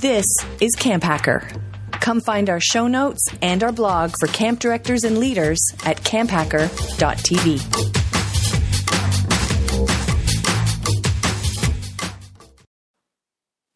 [0.00, 0.24] This
[0.62, 1.46] is Camp Hacker.
[1.92, 7.60] Come find our show notes and our blog for camp directors and leaders at camphacker.tv.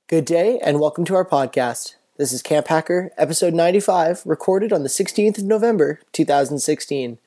[0.09, 1.97] Good day and welcome to our podcast.
[2.17, 7.19] This is Camp Hacker, episode 95, recorded on the 16th of November, 2016.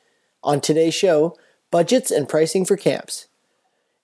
[0.43, 1.37] On today's show,
[1.69, 3.27] budgets and pricing for camps.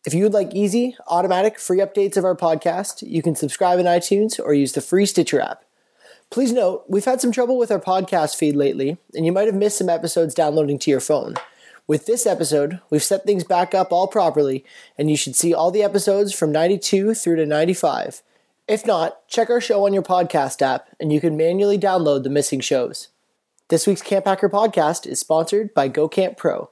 [0.06, 3.86] If you would like easy, automatic, free updates of our podcast, you can subscribe in
[3.86, 5.64] iTunes or use the free Stitcher app.
[6.30, 9.56] Please note, we've had some trouble with our podcast feed lately, and you might have
[9.56, 11.36] missed some episodes downloading to your phone.
[11.88, 14.66] With this episode, we've set things back up all properly,
[14.98, 18.24] and you should see all the episodes from 92 through to 95.
[18.68, 22.30] If not, check our show on your podcast app, and you can manually download the
[22.30, 23.08] missing shows.
[23.70, 26.70] This week's Camp Hacker podcast is sponsored by GoCamp Pro.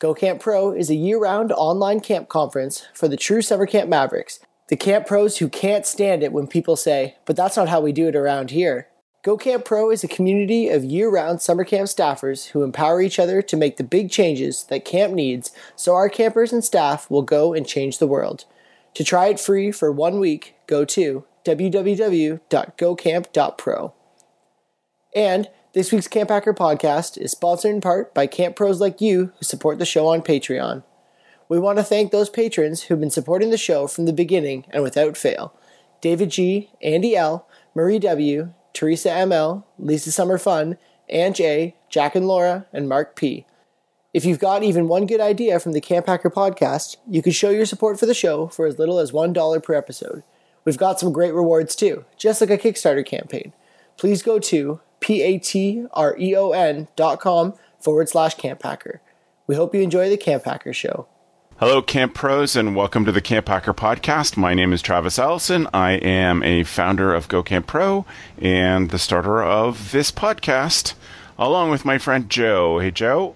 [0.00, 4.76] GoCamp Pro is a year-round online camp conference for the true summer camp mavericks, the
[4.76, 8.08] camp pros who can't stand it when people say, but that's not how we do
[8.08, 8.88] it around here.
[9.22, 13.58] GoCamp Pro is a community of year-round summer camp staffers who empower each other to
[13.58, 17.68] make the big changes that camp needs so our campers and staff will go and
[17.68, 18.46] change the world.
[18.94, 23.92] To try it free for one week, go to www.gocamp.pro.
[25.14, 29.32] And this week's Camp Hacker podcast is sponsored in part by camp pros like you
[29.38, 30.82] who support the show on Patreon.
[31.48, 34.82] We want to thank those patrons who've been supporting the show from the beginning and
[34.82, 35.54] without fail.
[36.00, 40.76] David G, Andy L, Marie W, Teresa ML, Lisa Summer Fun,
[41.08, 43.46] Ann J, Jack and Laura, and Mark P.
[44.12, 47.50] If you've got even one good idea from the Camp Hacker podcast, you can show
[47.50, 50.24] your support for the show for as little as $1 per episode.
[50.64, 53.52] We've got some great rewards too, just like a Kickstarter campaign.
[53.96, 54.80] Please go to
[55.10, 59.00] P-A-T-R-E-O-N dot com forward slash Camp Hacker.
[59.48, 61.08] We hope you enjoy the Camp Hacker show.
[61.56, 64.36] Hello, Camp Pros, and welcome to the Camp Hacker Podcast.
[64.36, 65.66] My name is Travis Allison.
[65.74, 68.06] I am a founder of Go Camp Pro
[68.40, 70.94] and the starter of this podcast,
[71.36, 72.78] along with my friend Joe.
[72.78, 73.34] Hey, Joe.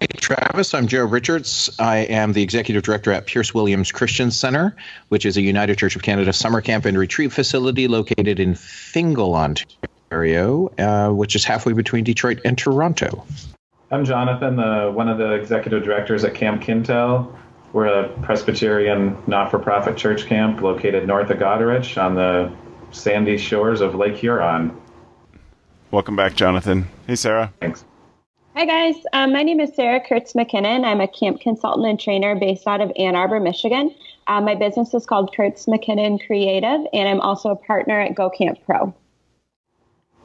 [0.00, 0.74] Hey, Travis.
[0.74, 1.70] I'm Joe Richards.
[1.78, 4.74] I am the executive director at Pearce Williams Christian Center,
[5.10, 9.36] which is a United Church of Canada summer camp and retreat facility located in Fingal,
[9.36, 9.91] Ontario,
[10.78, 13.24] uh, which is halfway between Detroit and Toronto.
[13.90, 17.34] I'm Jonathan, uh, one of the executive directors at Camp Kintail.
[17.72, 22.52] We're a Presbyterian not for profit church camp located north of Goderich on the
[22.90, 24.76] sandy shores of Lake Huron.
[25.90, 26.88] Welcome back, Jonathan.
[27.06, 27.52] Hey, Sarah.
[27.60, 27.84] Thanks.
[28.54, 28.96] Hi, guys.
[29.14, 30.84] Um, my name is Sarah Kurtz McKinnon.
[30.84, 33.94] I'm a camp consultant and trainer based out of Ann Arbor, Michigan.
[34.26, 38.28] Uh, my business is called Kurtz McKinnon Creative, and I'm also a partner at Go
[38.28, 38.94] Camp Pro.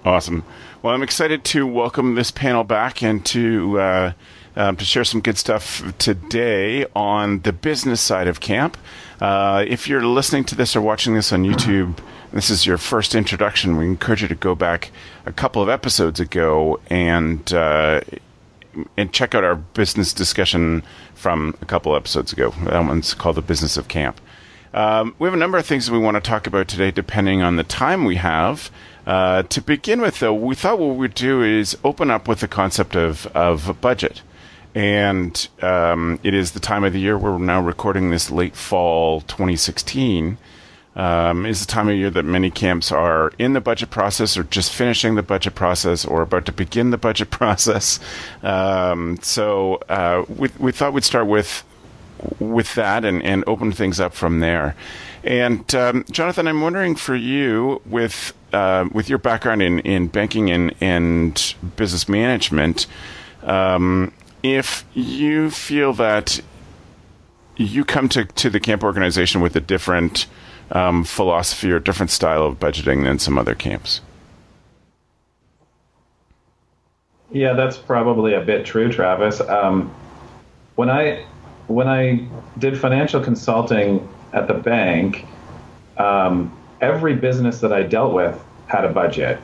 [0.05, 0.43] Awesome.
[0.81, 4.13] Well, I'm excited to welcome this panel back and to uh,
[4.55, 8.77] um, to share some good stuff today on the business side of camp.
[9.19, 11.99] Uh, if you're listening to this or watching this on YouTube,
[12.31, 13.77] this is your first introduction.
[13.77, 14.91] We encourage you to go back
[15.25, 18.01] a couple of episodes ago and uh,
[18.95, 20.83] and check out our business discussion
[21.15, 22.51] from a couple episodes ago.
[22.63, 24.21] That one's called the business of camp.
[24.73, 27.41] Um, we have a number of things that we want to talk about today, depending
[27.41, 28.71] on the time we have.
[29.05, 32.47] Uh, to begin with, though, we thought what we'd do is open up with the
[32.47, 34.21] concept of, of budget.
[34.75, 39.21] And um, it is the time of the year we're now recording this late fall
[39.21, 40.37] 2016.
[40.95, 44.43] Um, is the time of year that many camps are in the budget process or
[44.43, 47.99] just finishing the budget process or about to begin the budget process.
[48.41, 51.63] Um, so uh, we, we thought we'd start with
[52.39, 54.75] with that and, and open things up from there.
[55.23, 60.49] And um, Jonathan, I'm wondering for you, with uh, with your background in, in banking
[60.49, 62.87] and, and business management,
[63.43, 66.39] um, if you feel that
[67.57, 70.27] you come to, to the camp organization with a different
[70.71, 74.01] um, philosophy or different style of budgeting than some other camps.
[77.31, 79.41] Yeah, that's probably a bit true, Travis.
[79.41, 79.93] Um,
[80.75, 81.25] when I
[81.67, 82.25] when I
[82.57, 85.25] did financial consulting at the bank,
[85.97, 89.39] um, every business that I dealt with had a budget.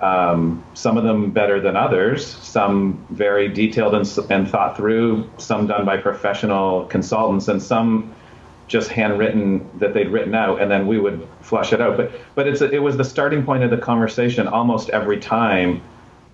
[0.00, 5.68] Um, some of them better than others, some very detailed and, and, thought through, some
[5.68, 8.12] done by professional consultants, and some
[8.66, 11.96] just handwritten that they'd written out, and then we would flush it out.
[11.96, 15.80] But but it's a, it was the starting point of the conversation almost every time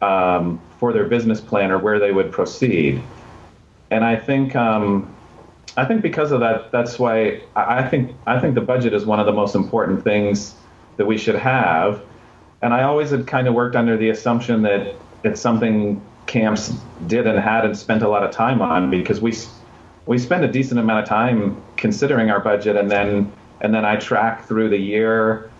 [0.00, 3.02] um, for their business plan or where they would proceed.
[3.90, 5.14] And I think um,
[5.76, 9.20] I think because of that, that's why I think I think the budget is one
[9.20, 10.55] of the most important things
[10.96, 12.02] that we should have
[12.62, 14.94] and I always had kind of worked under the assumption that
[15.25, 16.75] it's something camps
[17.06, 19.35] did and had and spent a lot of time on because we
[20.06, 23.31] we spend a decent amount of time considering our budget and then
[23.61, 25.50] and then I track through the year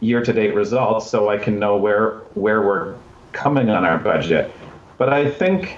[0.00, 2.94] year-to-date results so I can know where where we're
[3.32, 4.52] coming on our budget.
[4.96, 5.76] But I think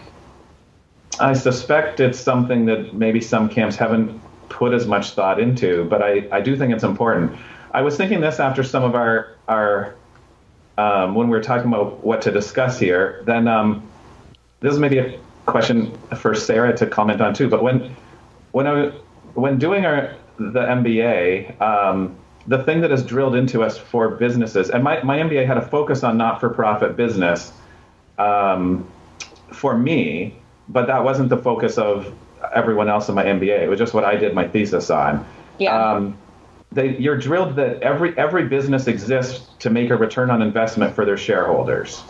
[1.20, 6.02] I suspect it's something that maybe some camps haven't put as much thought into, but
[6.02, 7.38] I, I do think it's important.
[7.72, 9.94] I was thinking this after some of our our
[10.78, 13.22] um, when we were talking about what to discuss here.
[13.26, 13.88] Then um,
[14.60, 17.48] this is maybe a question for Sarah to comment on too.
[17.48, 17.94] But when
[18.52, 18.88] when I
[19.34, 24.70] when doing our the MBA, um, the thing that is drilled into us for businesses,
[24.70, 27.52] and my, my MBA had a focus on not for profit business
[28.18, 28.90] um,
[29.52, 30.39] for me,
[30.70, 32.12] but that wasn't the focus of
[32.54, 33.60] everyone else in my MBA.
[33.60, 35.26] It was just what I did my thesis on.
[35.58, 35.76] Yeah.
[35.76, 36.16] Um,
[36.72, 41.04] they, you're drilled that every every business exists to make a return on investment for
[41.04, 42.02] their shareholders.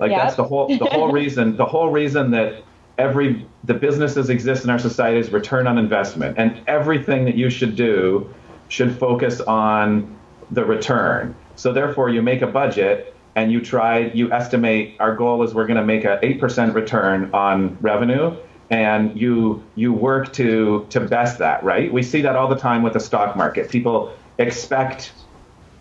[0.00, 0.22] Like Yep.
[0.22, 2.64] that's the whole the whole reason the whole reason that
[2.98, 7.48] every the businesses exist in our society is return on investment, and everything that you
[7.50, 8.28] should do
[8.68, 10.16] should focus on
[10.50, 11.34] the return.
[11.54, 15.66] So therefore, you make a budget and you try you estimate our goal is we're
[15.66, 18.36] going to make a eight percent return on revenue
[18.70, 22.82] and you you work to to best that right we see that all the time
[22.82, 25.12] with the stock market people expect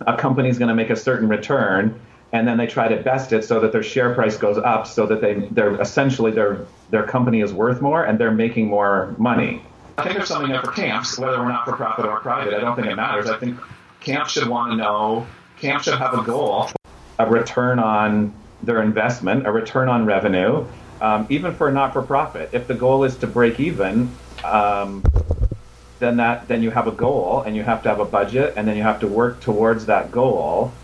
[0.07, 1.99] a company is going to make a certain return
[2.33, 5.05] and then they try to best it so that their share price goes up so
[5.05, 9.61] that they they're essentially their their company is worth more and they're making more money
[9.95, 12.55] I think there's something there for camps, whether we're not for profit or private.
[12.55, 13.29] I don't think it matters.
[13.29, 13.59] I think
[13.99, 15.27] camps should want to know,
[15.59, 16.71] camps should have a goal,
[17.19, 20.71] a return on their investment, a return on revenue,
[21.01, 22.49] um, even for a not for profit.
[22.53, 25.03] If the goal is to break even, um,
[25.99, 28.67] then that then you have a goal and you have to have a budget and
[28.67, 30.81] then you have to work towards that goal.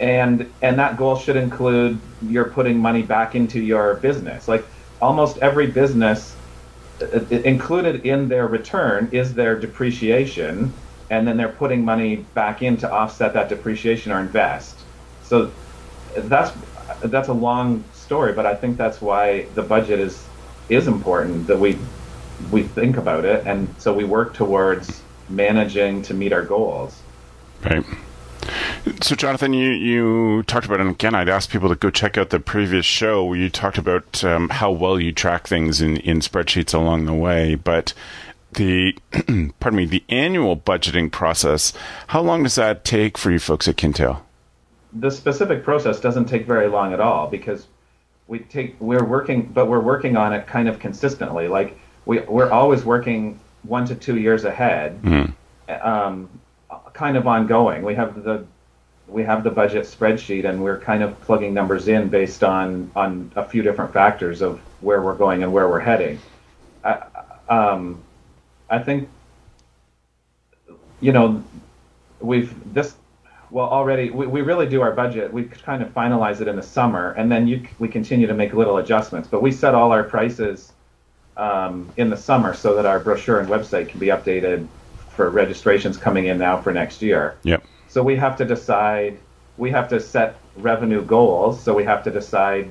[0.00, 4.48] And and that goal should include you're putting money back into your business.
[4.48, 4.68] Like
[5.00, 6.38] almost every business
[7.02, 12.76] uh, included in their return is their depreciation, and then they're putting money back in
[12.78, 14.81] to offset that depreciation or invest.
[15.32, 15.50] So
[16.14, 16.52] that's
[17.04, 20.22] that's a long story, but I think that's why the budget is
[20.68, 21.78] is important that we
[22.50, 25.00] we think about it, and so we work towards
[25.30, 27.00] managing to meet our goals.
[27.64, 27.82] Right.
[29.00, 32.28] So, Jonathan, you, you talked about, and again, I'd ask people to go check out
[32.28, 36.18] the previous show where you talked about um, how well you track things in, in
[36.18, 37.54] spreadsheets along the way.
[37.54, 37.94] But
[38.52, 38.98] the,
[39.60, 41.72] pardon me, the annual budgeting process,
[42.08, 44.22] how long does that take for you folks at Kintail?
[44.94, 47.66] The specific process doesn't take very long at all because
[48.26, 51.48] we take we're working but we're working on it kind of consistently.
[51.48, 54.98] Like we we're always working one to two years ahead
[55.68, 56.28] um,
[56.92, 57.82] kind of ongoing.
[57.82, 58.44] We have the
[59.08, 63.30] we have the budget spreadsheet and we're kind of plugging numbers in based on on
[63.36, 66.18] a few different factors of where we're going and where we're heading.
[66.84, 67.02] I,
[67.48, 68.00] um,
[68.70, 69.08] I think
[71.00, 71.42] you know
[72.20, 72.94] we've this
[73.52, 75.32] well already we, we really do our budget.
[75.32, 78.54] We kind of finalize it in the summer and then you we continue to make
[78.54, 79.28] little adjustments.
[79.28, 80.72] But we set all our prices
[81.36, 84.66] um, in the summer so that our brochure and website can be updated
[85.10, 87.36] for registrations coming in now for next year.
[87.42, 87.62] Yep.
[87.88, 89.18] so we have to decide
[89.58, 92.68] we have to set revenue goals so we have to decide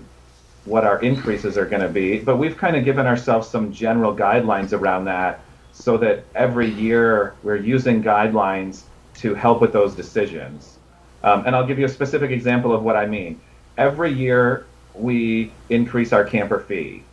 [0.66, 2.20] what our increases are going to be.
[2.20, 5.40] But we've kind of given ourselves some general guidelines around that
[5.72, 8.84] so that every year we're using guidelines
[9.22, 10.78] to help with those decisions.
[11.24, 13.40] Um, and i'll give you a specific example of what i mean.
[13.78, 17.04] Every year we increase our camper fee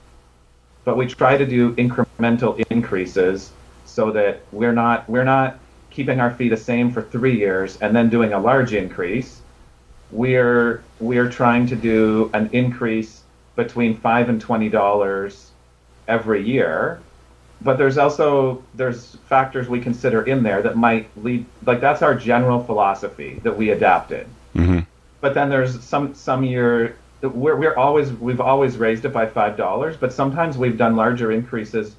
[0.88, 3.52] but we try to do incremental increases
[3.84, 5.58] so that we're not we're not
[5.90, 9.42] keeping our fee the same for three years and then doing a large increase.
[10.10, 13.20] We're we're trying to do an increase
[13.54, 15.50] between five and twenty dollars
[16.06, 17.02] every year
[17.60, 22.14] but there's also there's factors we consider in there that might lead like that's our
[22.14, 24.80] general philosophy that we adapted Mm-hmm.
[25.20, 29.56] but then there's some some year we're, we're always we've always raised it by five
[29.56, 31.94] dollars but sometimes we've done larger increases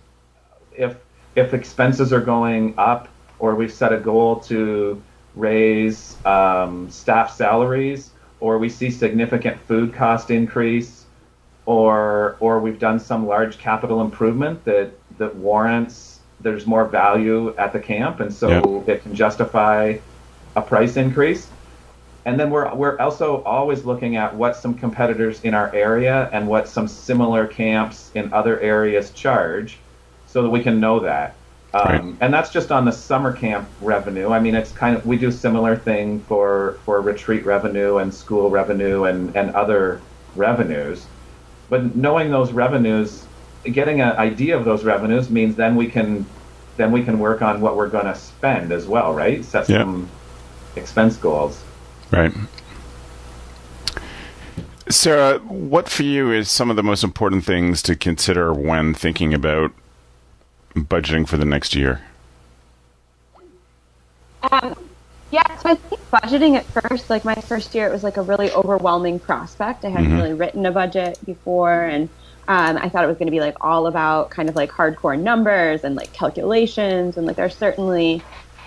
[0.75, 0.97] if
[1.35, 5.01] if expenses are going up or we've set a goal to
[5.35, 11.05] raise um, staff salaries or we see significant food cost increase
[11.65, 17.73] or or we've done some large capital improvement that that warrants there's more value at
[17.73, 19.97] the camp and so it can justify
[20.55, 21.53] a price increase.
[22.25, 26.47] And then we're we're also always looking at what some competitors in our area and
[26.47, 29.85] what some similar camps in other areas charge
[30.25, 31.41] so that we can know that.
[31.73, 32.03] Um, Right.
[32.21, 34.29] and that's just on the summer camp revenue.
[34.31, 38.49] I mean it's kind of we do similar thing for for retreat revenue and school
[38.51, 41.09] revenue and and other revenues.
[41.69, 43.28] But knowing those revenues
[43.63, 46.25] getting an idea of those revenues means then we can
[46.77, 49.79] then we can work on what we're going to spend as well right set Yeah.
[49.79, 50.09] some
[50.75, 51.61] expense goals
[52.11, 52.33] Right.
[54.89, 59.33] Sarah, what for you is some of the most important things to consider when thinking
[59.33, 59.71] about
[60.75, 62.01] budgeting for the next year?
[64.51, 64.75] Um,
[65.29, 68.23] yeah, so I think budgeting at first, like my first year, it was like a
[68.23, 69.85] really overwhelming prospect.
[69.85, 70.17] I hadn't mm-hmm.
[70.17, 72.09] really written a budget before, and
[72.49, 75.19] um, I thought it was going to be like all about kind of like hardcore
[75.19, 78.21] numbers and like calculations, and like there's certainly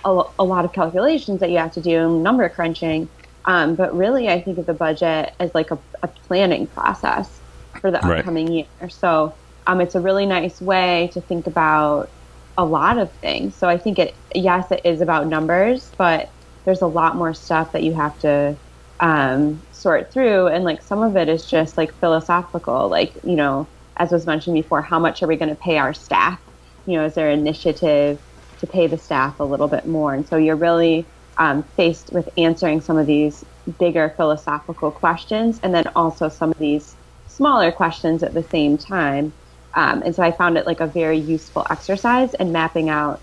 [0.05, 3.09] a, a lot of calculations that you have to do, number crunching.
[3.45, 7.41] Um, but really, I think of the budget as like a, a planning process
[7.81, 8.69] for the upcoming right.
[8.81, 8.89] year.
[8.89, 9.35] So
[9.67, 12.09] um, it's a really nice way to think about
[12.57, 13.57] a lot of things.
[13.57, 16.31] So I think it, yes, it is about numbers, but
[16.65, 18.57] there's a lot more stuff that you have to
[19.01, 20.47] um, sort through.
[20.47, 24.55] And like some of it is just like philosophical, like, you know, as was mentioned
[24.55, 26.41] before, how much are we going to pay our staff?
[26.87, 28.19] You know, is there an initiative
[28.59, 30.15] to pay the staff a little bit more?
[30.15, 31.07] And so you're really
[31.39, 33.45] um, faced with answering some of these
[33.79, 36.97] bigger philosophical questions and then also some of these
[37.27, 39.33] smaller questions at the same time.
[39.75, 43.23] Um, and so I found it like a very useful exercise in mapping out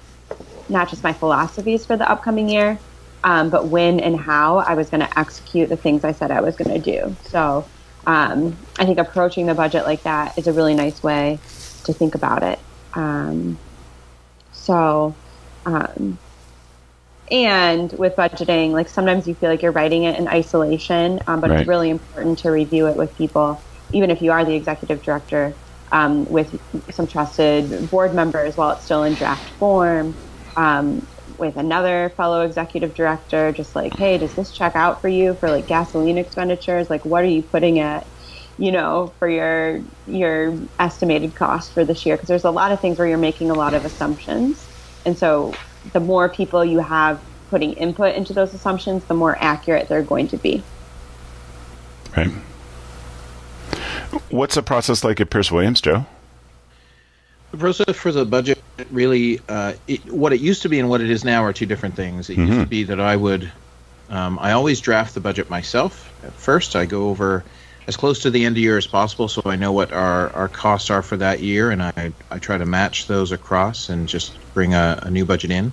[0.67, 2.79] not just my philosophies for the upcoming year,
[3.23, 6.41] um, but when and how I was going to execute the things I said I
[6.41, 7.15] was going to do.
[7.25, 7.65] So
[8.07, 11.39] um, I think approaching the budget like that is a really nice way
[11.83, 12.59] to think about it.
[12.93, 13.57] Um,
[14.51, 15.15] so,
[15.65, 16.17] um,
[17.31, 21.49] and with budgeting, like sometimes you feel like you're writing it in isolation, um, but
[21.49, 21.59] right.
[21.59, 23.61] it's really important to review it with people,
[23.93, 25.53] even if you are the executive director,
[25.91, 26.59] um, with
[26.91, 30.15] some trusted board members while it's still in draft form,
[30.55, 31.05] um,
[31.39, 35.49] with another fellow executive director, just like, hey, does this check out for you for
[35.49, 36.89] like gasoline expenditures?
[36.89, 38.05] Like, what are you putting at?
[38.57, 42.81] you know for your your estimated cost for this year because there's a lot of
[42.81, 44.67] things where you're making a lot of assumptions
[45.05, 45.53] and so
[45.93, 50.27] the more people you have putting input into those assumptions, the more accurate they're going
[50.27, 50.63] to be.
[52.15, 52.29] Right.
[54.29, 56.05] What's the process like at Pearce Williams, Joe?
[57.51, 61.01] The process for the budget really, uh, it, what it used to be and what
[61.01, 62.29] it is now are two different things.
[62.29, 62.41] It mm-hmm.
[62.41, 62.69] used to mm-hmm.
[62.69, 63.51] be that I would,
[64.09, 66.75] um, I always draft the budget myself at first.
[66.75, 67.43] I go over
[67.87, 70.47] as close to the end of year as possible so I know what our, our
[70.47, 74.37] costs are for that year and I, I try to match those across and just
[74.53, 75.71] bring a, a new budget in.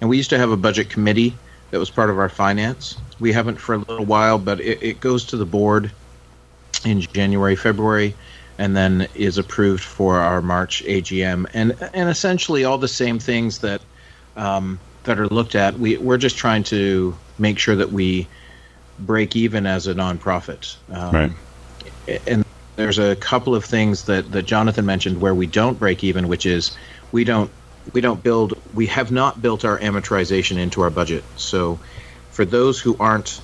[0.00, 1.36] And we used to have a budget committee
[1.70, 2.96] that was part of our finance.
[3.20, 5.90] We haven't for a little while, but it, it goes to the board
[6.84, 8.14] in January, February,
[8.58, 11.46] and then is approved for our March AGM.
[11.54, 13.80] And and essentially all the same things that
[14.36, 15.78] um, that are looked at.
[15.78, 18.28] We we're just trying to make sure that we
[18.98, 20.76] break even as a nonprofit.
[20.90, 21.32] Um, right.
[22.26, 22.44] And
[22.76, 26.46] there's a couple of things that, that Jonathan mentioned where we don't break even, which
[26.46, 26.76] is
[27.12, 27.50] we don't
[27.92, 31.24] we don't build we have not built our amortization into our budget.
[31.36, 31.78] So
[32.30, 33.40] for those who aren't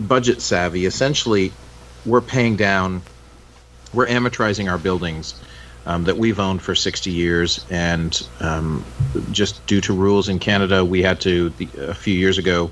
[0.00, 1.52] budget savvy, essentially
[2.06, 3.02] we're paying down
[3.92, 5.40] we're amortizing our buildings
[5.86, 8.84] um, that we've owned for 60 years, and um,
[9.30, 12.70] just due to rules in Canada, we had to the, a few years ago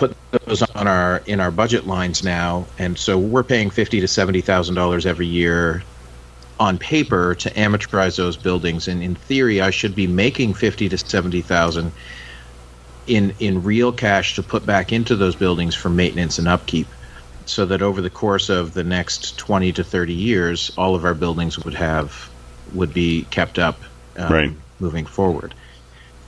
[0.00, 4.08] put those on our in our budget lines now, and so we're paying fifty to
[4.08, 5.82] seventy thousand dollars every year
[6.58, 8.88] on paper to amortize those buildings.
[8.88, 11.92] And in theory, I should be making fifty to seventy thousand
[13.06, 16.88] in in real cash to put back into those buildings for maintenance and upkeep,
[17.50, 21.14] so that over the course of the next twenty to thirty years, all of our
[21.14, 22.30] buildings would have
[22.72, 23.80] would be kept up
[24.16, 24.52] um, right.
[24.78, 25.54] moving forward.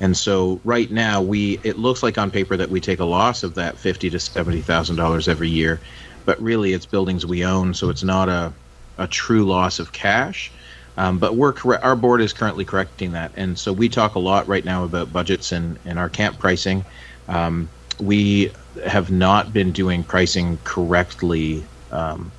[0.00, 3.44] And so right now we it looks like on paper that we take a loss
[3.44, 5.80] of that fifty to seventy thousand dollars every year,
[6.24, 8.52] but really it's buildings we own, so it's not a
[8.98, 10.50] a true loss of cash.
[10.96, 14.48] Um, but we're our board is currently correcting that, and so we talk a lot
[14.48, 16.84] right now about budgets and and our camp pricing.
[17.28, 17.68] Um,
[18.00, 18.50] we
[18.86, 22.32] have not been doing pricing correctly um,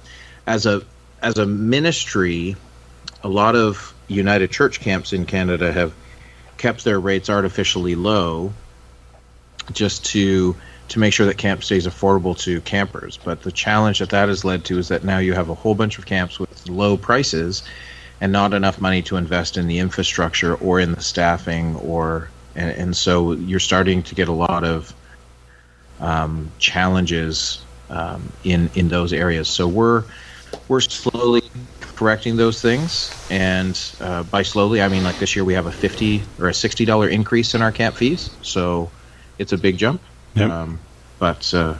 [0.47, 0.81] as a
[1.21, 2.55] as a ministry.
[3.23, 5.93] A lot of United Church camps in Canada have
[6.57, 8.53] kept their rates artificially low
[9.71, 10.55] just to
[10.89, 13.17] to make sure that camp stays affordable to campers.
[13.17, 15.75] But the challenge that that has led to is that now you have a whole
[15.75, 17.63] bunch of camps with low prices
[18.19, 22.71] and not enough money to invest in the infrastructure or in the staffing or and,
[22.71, 24.93] and so you're starting to get a lot of
[26.03, 29.47] um, challenges um, in in those areas.
[29.47, 30.03] So we're
[30.67, 31.41] we're slowly
[31.95, 33.25] correcting those things.
[33.29, 36.53] And uh, by slowly, I mean like this year we have a fifty or a
[36.53, 38.91] sixty dollar increase in our camp fees, so
[39.39, 40.01] it's a big jump.
[40.35, 40.51] Yep.
[40.51, 40.79] Um,
[41.19, 41.75] but uh,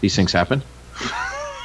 [0.00, 0.62] these things happen.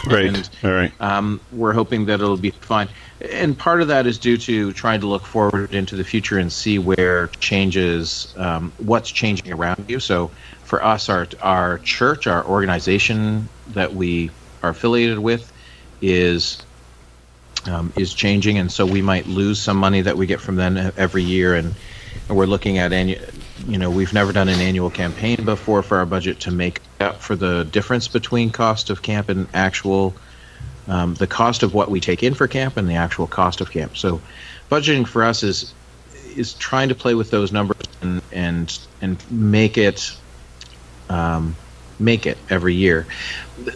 [0.06, 0.26] right.
[0.36, 0.92] And, All right.
[1.00, 2.90] Um, we're hoping that it'll be fine.
[3.30, 6.52] And part of that is due to trying to look forward into the future and
[6.52, 10.00] see where changes, um, what's changing around you.
[10.00, 10.32] So,
[10.64, 14.32] for us, our our church, our organization that we
[14.64, 15.52] are affiliated with,
[16.02, 16.64] is
[17.68, 20.78] um, is changing, and so we might lose some money that we get from them
[20.98, 21.76] every year, and,
[22.28, 23.22] and we're looking at annual.
[23.68, 27.22] You know, we've never done an annual campaign before for our budget to make up
[27.22, 30.16] for the difference between cost of camp and actual
[30.88, 33.72] um, the cost of what we take in for camp and the actual cost of
[33.72, 33.98] camp.
[33.98, 34.22] So,
[34.70, 35.74] budgeting for us is
[36.36, 40.10] is trying to play with those numbers and and and make it
[41.10, 41.56] um,
[42.00, 43.08] make it every year.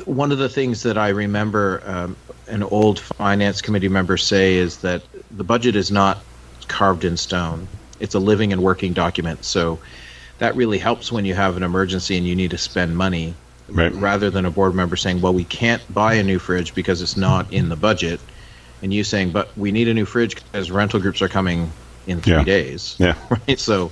[0.06, 4.78] One of the things that I remember um, an old finance committee member say is
[4.78, 6.24] that the budget is not
[6.68, 7.68] carved in stone;
[8.00, 9.46] it's a living and working document.
[9.46, 9.80] So.
[10.38, 13.34] That really helps when you have an emergency and you need to spend money
[13.68, 13.94] Right.
[13.94, 17.18] rather than a board member saying, "Well, we can't buy a new fridge because it's
[17.18, 18.22] not in the budget,"
[18.82, 21.74] and you saying, "But we need a new fridge because rental groups are coming
[22.06, 22.44] in three Yeah.
[22.44, 23.16] days." Yeah.
[23.48, 23.60] Right.
[23.60, 23.92] So,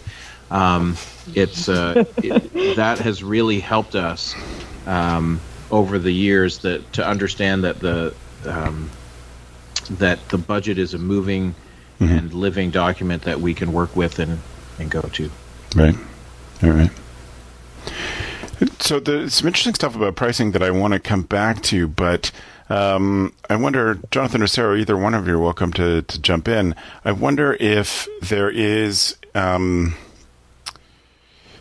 [0.52, 4.36] um, it's uh, it, that has really helped us
[4.86, 8.16] um, over the years that to understand that the
[8.46, 8.92] um,
[9.90, 11.56] that the budget is a moving
[12.00, 14.44] and living document that we can work with and
[14.78, 15.32] and go to.
[15.76, 15.96] Right.
[16.62, 16.92] All right.
[18.80, 22.32] So there's some interesting stuff about pricing that I want to come back to, but
[22.70, 26.48] um, I wonder, Jonathan or Sarah, either one of you are welcome to, to jump
[26.48, 26.76] in.
[27.04, 29.18] I wonder if there is.
[29.36, 29.96] Um,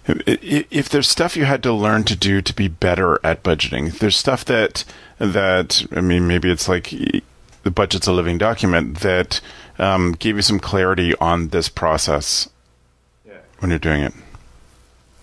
[0.05, 4.17] if there's stuff you had to learn to do to be better at budgeting, there's
[4.17, 4.85] stuff that
[5.19, 9.41] that I mean, maybe it's like the budget's a living document that
[9.79, 12.49] um, gave you some clarity on this process
[13.25, 13.35] Yeah.
[13.61, 14.13] when you're doing it.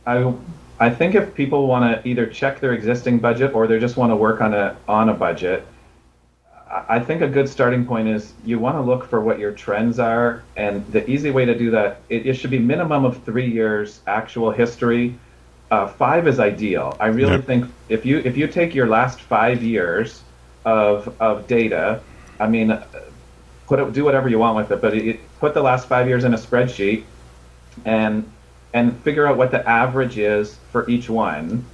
[0.06, 0.32] I
[0.78, 4.12] I think if people want to either check their existing budget or they just want
[4.12, 5.68] to work on a on a budget,
[6.70, 9.52] I I think a good starting point is you want to look for what your
[9.52, 13.24] trends are, and the easy way to do that it, it should be minimum of
[13.24, 15.18] three years actual history.
[15.70, 16.96] Uh, five is ideal.
[17.00, 17.42] I really Yep.
[17.42, 20.24] think if you if you take your last five years
[20.64, 22.02] of of data,
[22.40, 22.70] I mean,
[23.66, 26.24] put it, do whatever you want with it, but it, put the last five years
[26.24, 27.04] in a spreadsheet,
[27.84, 28.30] and
[28.72, 31.64] and figure out what the average is for each one,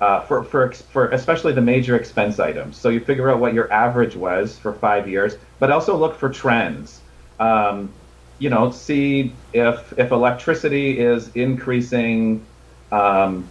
[0.00, 2.76] uh, for for for especially the major expense items.
[2.76, 6.28] So you figure out what your average was for five years, but also look for
[6.28, 7.00] trends.
[7.38, 7.92] Um,
[8.38, 12.44] you know, see if if electricity is increasing,
[12.90, 13.48] um,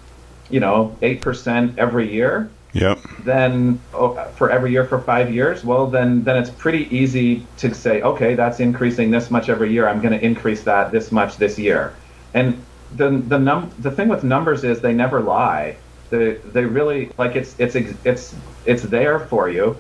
[0.50, 3.00] you know, eight percent every year Yep.
[3.24, 7.74] then oh, for every year for five years, well, then then it's pretty easy to
[7.74, 9.88] say, okay, that's increasing this much every year.
[9.88, 11.96] I'm going to increase that this much this year.
[12.34, 15.78] And the the num the thing with numbers is they never lie.
[16.10, 19.78] They they really like it's it's it's it's there for you.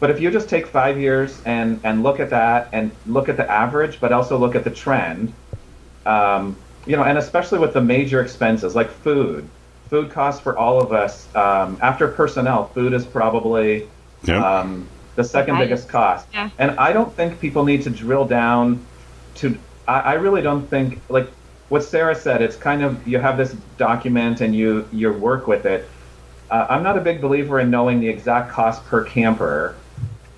[0.00, 3.36] But if you just take five years and and look at that and look at
[3.36, 5.32] the average, but also look at the trend,
[6.04, 9.48] um, you know, and especially with the major expenses like food,
[9.88, 11.28] food costs for all of us.
[11.34, 13.88] Um, after personnel, food is probably
[14.24, 14.42] Yep.
[14.42, 15.64] um, the second Right.
[15.64, 16.26] biggest cost.
[16.32, 16.50] Yeah.
[16.58, 18.80] And I don't think people need to drill down
[19.36, 19.56] to.
[19.86, 21.28] I, I really don't think like
[21.68, 22.40] what Sarah said.
[22.42, 25.88] It's kind of you have this document and you you work with it.
[26.50, 29.74] Uh, I'm not a big believer in knowing the exact cost per camper,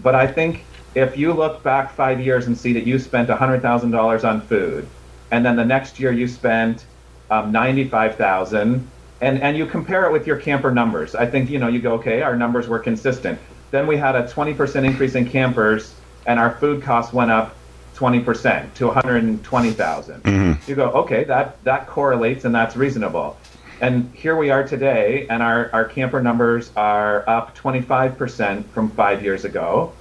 [0.03, 4.25] but I think if you look back five years and see that you spent $100,000
[4.25, 4.87] on food,
[5.31, 6.87] and then the next year you spent
[7.31, 8.89] um, 95,000,
[9.21, 11.95] and and you compare it with your camper numbers, I think you know you go
[11.95, 13.39] okay, our numbers were consistent.
[13.71, 15.95] Then we had a 20% increase in campers,
[16.27, 17.57] and our food costs went up
[17.97, 20.23] 20% to 120,000.
[20.23, 20.71] Mm-hmm.
[20.71, 23.37] You go okay, that that correlates and that's reasonable.
[23.81, 29.23] And here we are today, and our, our camper numbers are up 25% from five
[29.23, 29.93] years ago,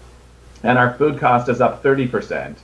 [0.64, 2.56] and our food cost is up 30%.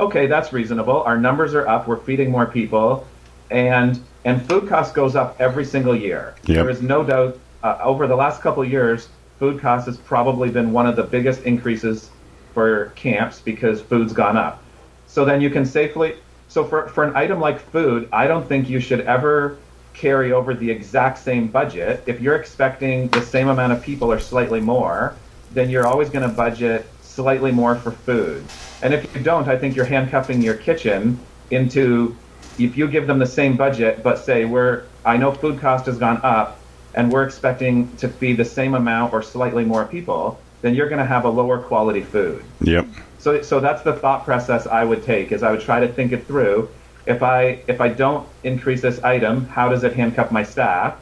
[0.00, 1.02] Okay, that's reasonable.
[1.02, 1.88] Our numbers are up.
[1.88, 3.06] We're feeding more people,
[3.50, 6.34] and and food cost goes up every single year.
[6.46, 6.56] Yep.
[6.56, 7.38] There is no doubt.
[7.62, 9.08] Uh, over the last couple of years,
[9.38, 12.10] food cost has probably been one of the biggest increases
[12.52, 14.62] for camps because food's gone up.
[15.06, 16.16] So then you can safely.
[16.48, 19.58] So for for an item like food, I don't think you should ever
[19.94, 22.02] carry over the exact same budget.
[22.06, 25.14] If you're expecting the same amount of people or slightly more,
[25.52, 28.44] then you're always going to budget slightly more for food.
[28.82, 31.18] And if you don't, I think you're handcuffing your kitchen
[31.50, 32.16] into
[32.58, 35.98] if you give them the same budget, but say we're I know food cost has
[35.98, 36.58] gone up
[36.94, 41.00] and we're expecting to feed the same amount or slightly more people, then you're going
[41.00, 42.44] to have a lower quality food.
[42.60, 42.86] Yep.
[43.18, 46.12] So, so that's the thought process I would take is I would try to think
[46.12, 46.68] it through.
[47.06, 50.98] If I if I don't increase this item, how does it handcuff my staff?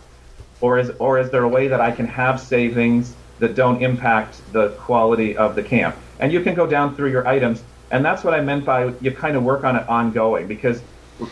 [0.63, 4.41] or is or is there a way that I can have savings that don't impact
[4.53, 5.97] the quality of the camp?
[6.21, 9.11] And you can go down through your items, and that's what I meant by you
[9.11, 10.81] kind of work on it ongoing because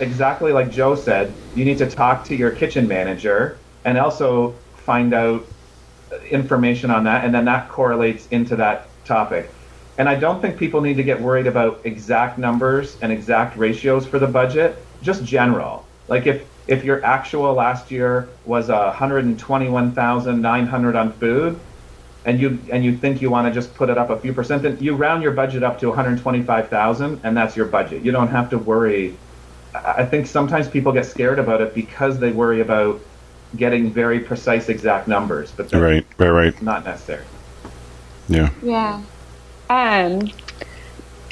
[0.00, 5.14] exactly like Joe said, you need to talk to your kitchen manager and also find
[5.14, 5.46] out
[6.30, 9.54] information on that, and then that correlates into that topic.
[9.98, 14.06] And I don't think people need to get worried about exact numbers and exact ratios
[14.06, 15.88] for the budget, just general.
[16.08, 21.60] Like if if your actual last year was a 121,900 on food
[22.24, 24.62] and you and you think you want to just put it up a few percent
[24.62, 28.04] then you round your budget up to 125,000 and that's your budget.
[28.04, 29.20] You don't have to worry
[29.74, 33.00] I think sometimes people get scared about it because they worry about
[33.56, 36.62] getting very precise exact numbers, but right, right, right.
[36.62, 37.24] Not necessary.
[38.28, 38.50] Yeah.
[38.62, 39.02] Yeah.
[39.68, 40.20] Um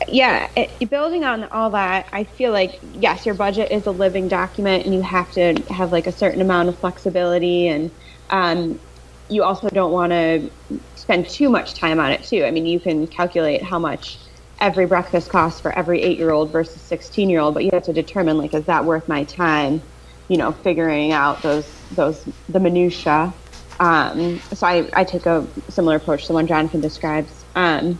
[0.07, 4.29] yeah, it, building on all that, I feel like yes, your budget is a living
[4.29, 7.91] document, and you have to have like a certain amount of flexibility, and
[8.31, 8.81] um,
[9.29, 10.51] you also don't want to
[10.95, 12.45] spend too much time on it too.
[12.45, 14.19] I mean, you can calculate how much
[14.61, 18.65] every breakfast costs for every eight-year-old versus sixteen-year-old, but you have to determine like, is
[18.65, 19.81] that worth my time?
[20.29, 23.33] You know, figuring out those those the minutia.
[23.81, 27.45] Um, so I, I take a similar approach to the one Jonathan describes.
[27.55, 27.99] Um,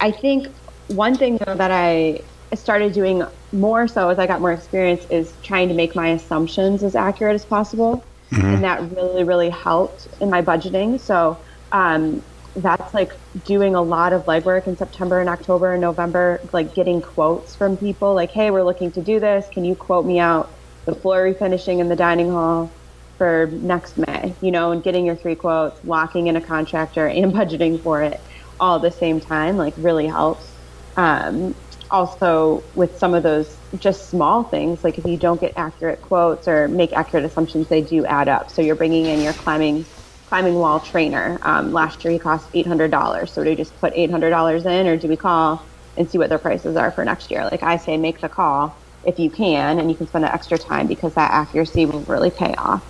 [0.00, 0.48] I think
[0.88, 2.22] one thing though that I
[2.54, 6.82] started doing more so as I got more experience is trying to make my assumptions
[6.82, 8.02] as accurate as possible.
[8.30, 8.46] Mm-hmm.
[8.46, 10.98] And that really, really helped in my budgeting.
[10.98, 11.38] So
[11.72, 12.22] um,
[12.56, 13.12] that's like
[13.44, 17.76] doing a lot of legwork in September and October and November, like getting quotes from
[17.76, 19.46] people like, hey, we're looking to do this.
[19.52, 20.50] Can you quote me out
[20.86, 22.78] the floor refinishing in the dining hall
[23.16, 24.36] for next May?
[24.40, 28.20] You know, and getting your three quotes, locking in a contractor and budgeting for it
[28.60, 30.56] all at the same time, like really helps.
[30.96, 31.54] Um,
[31.90, 36.46] also, with some of those just small things, like if you don't get accurate quotes
[36.48, 38.50] or make accurate assumptions, they do add up.
[38.50, 39.86] So you're bringing in your climbing
[40.28, 41.38] climbing wall trainer.
[41.42, 43.32] Um, last year he cost eight hundred dollars.
[43.32, 45.64] So do we just put eight hundred dollars in, or do we call
[45.96, 47.44] and see what their prices are for next year?
[47.44, 50.58] Like I say, make the call if you can, and you can spend the extra
[50.58, 52.84] time because that accuracy will really pay off.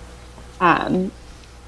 [0.59, 1.11] Um,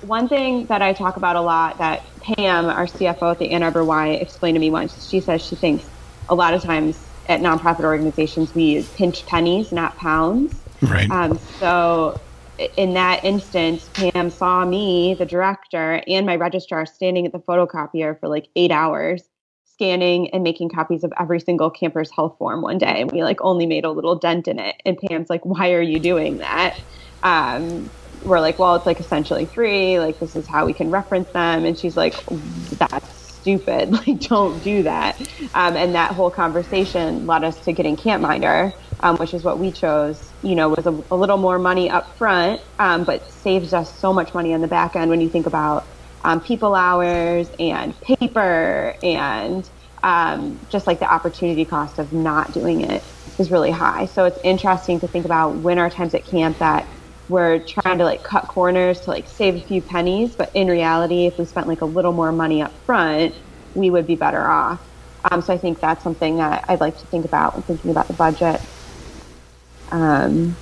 [0.01, 3.63] one thing that I talk about a lot that Pam, our CFO at the Ann
[3.63, 5.07] Arbor Y, explained to me once.
[5.07, 5.85] She says she thinks
[6.27, 10.59] a lot of times at nonprofit organizations we use pinch pennies, not pounds.
[10.81, 11.09] Right.
[11.09, 12.19] Um, so
[12.77, 18.19] in that instance, Pam saw me, the director, and my registrar standing at the photocopier
[18.19, 19.29] for like eight hours,
[19.63, 23.01] scanning and making copies of every single camper's health form one day.
[23.01, 24.75] And we like only made a little dent in it.
[24.85, 26.79] And Pam's like, why are you doing that?
[27.23, 27.89] Um,
[28.23, 29.99] we're like, well, it's like essentially free.
[29.99, 31.65] Like, this is how we can reference them.
[31.65, 32.15] And she's like,
[32.77, 33.91] that's stupid.
[34.07, 35.19] Like, don't do that.
[35.53, 38.71] Um, and that whole conversation led us to getting Campminder,
[39.03, 40.33] um, which is what we chose.
[40.41, 44.13] You know, was a, a little more money up front, um, but saves us so
[44.13, 45.87] much money on the back end when you think about
[46.23, 49.69] um, people hours and paper and
[50.03, 53.03] um, just like the opportunity cost of not doing it
[53.39, 54.05] is really high.
[54.05, 56.87] So it's interesting to think about when our times at camp that
[57.27, 61.27] we're trying to like cut corners to like save a few pennies, but in reality,
[61.27, 63.33] if we spent like a little more money up front,
[63.73, 64.81] we would be better off.
[65.31, 68.07] Um, so I think that's something that I'd like to think about when thinking about
[68.07, 68.61] the budget.
[69.91, 70.55] Um,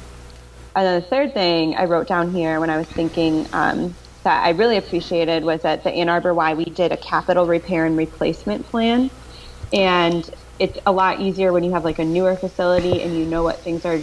[0.75, 4.45] and then the third thing I wrote down here when I was thinking um, that
[4.45, 7.97] I really appreciated was that the Ann Arbor Y we did a capital repair and
[7.97, 9.09] replacement plan,
[9.73, 13.43] and it's a lot easier when you have like a newer facility and you know
[13.43, 13.99] what things are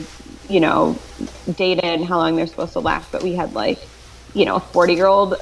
[0.48, 0.98] you know,
[1.54, 3.78] dated and how long they're supposed to last, but we had like,
[4.34, 5.34] you know, a 40 year old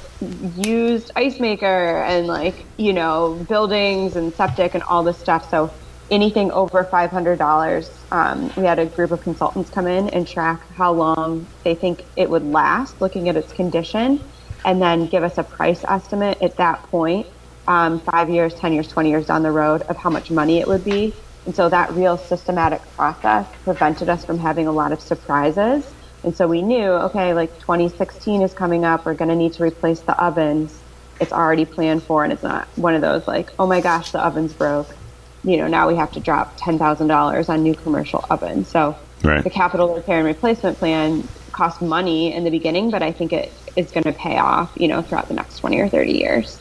[0.57, 5.51] used ice maker and like, you know, buildings and septic and all this stuff.
[5.51, 5.73] So
[6.11, 10.93] anything over $500, um, we had a group of consultants come in and track how
[10.93, 14.21] long they think it would last, looking at its condition,
[14.64, 17.27] and then give us a price estimate at that point,
[17.67, 20.69] um, five years, 10 years, 20 years down the road, of how much money it
[20.69, 21.14] would be
[21.47, 25.93] and so that real systematic process prevented us from having a lot of surprises.
[26.23, 29.62] And so we knew, okay, like 2016 is coming up, we're going to need to
[29.62, 30.81] replace the ovens.
[31.21, 34.25] It's already planned for, and it's not one of those like, oh my gosh, the
[34.25, 34.97] oven's broke.
[35.44, 38.68] You know, now we have to drop $10,000 on new commercial ovens.
[38.68, 39.44] So right.
[39.44, 43.52] the capital repair and replacement plan cost money in the beginning, but I think it
[43.76, 46.61] is going to pay off, you know, throughout the next 20 or 30 years.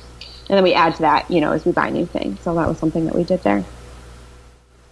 [0.50, 2.40] And then we add to that, you know, as we buy new things.
[2.42, 3.64] So that was something that we did there.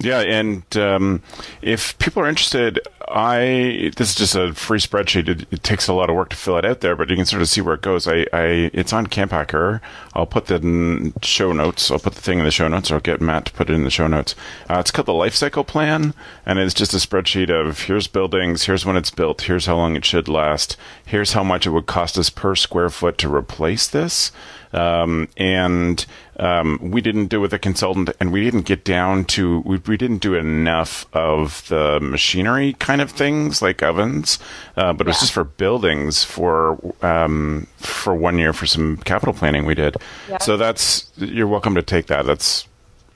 [0.04, 1.22] Yeah, and um,
[1.62, 5.28] if people are interested, I this is just a free spreadsheet.
[5.28, 7.26] It, it, takes a lot of work to fill it out there, but you can
[7.26, 8.08] sort of see where it goes.
[8.08, 9.82] I, I it's on Camp Hacker.
[10.14, 11.90] I'll put the show notes.
[11.90, 13.74] I'll put the thing in the show notes, or I'll get Matt to put it
[13.74, 14.36] in the show notes.
[14.70, 16.14] Uh, it's called the life cycle plan,
[16.46, 19.96] and it's just a spreadsheet of here's buildings, here's when it's built, here's how long
[19.96, 23.88] it should last, here's how much it would cost us per square foot to replace
[23.88, 24.32] this.
[24.74, 26.06] Um, and
[26.38, 29.78] um, we didn't do it with a consultant, and we didn't get down to we,
[29.86, 34.40] we didn't do enough of the machinery kind of things like ovens,
[34.78, 39.34] uh, but it was just for buildings for um, for one year for some capital
[39.34, 39.98] planning we did.
[40.30, 40.38] Yeah.
[40.40, 42.26] So that's you're welcome to take that.
[42.26, 42.68] That's,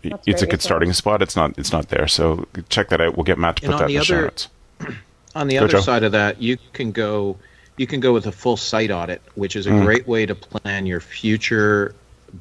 [0.03, 1.21] that's it's a good starting spot.
[1.21, 2.07] It's not it's not there.
[2.07, 3.15] So check that out.
[3.15, 4.47] We'll get Matt to put that in the other, show notes.
[5.35, 5.81] On the go, other Joe.
[5.81, 7.37] side of that, you can go
[7.77, 9.83] you can go with a full site audit, which is a mm.
[9.83, 11.93] great way to plan your future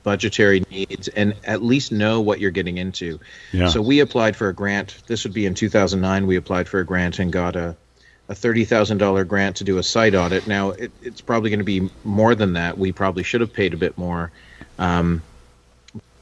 [0.02, 3.20] budgetary needs and at least know what you're getting into.
[3.52, 3.68] Yeah.
[3.68, 4.96] So we applied for a grant.
[5.06, 6.26] This would be in 2009.
[6.26, 7.76] We applied for a grant and got a
[8.28, 10.46] a thirty thousand dollar grant to do a site audit.
[10.46, 12.78] Now it, it's probably going to be more than that.
[12.78, 14.30] We probably should have paid a bit more.
[14.78, 15.22] Um,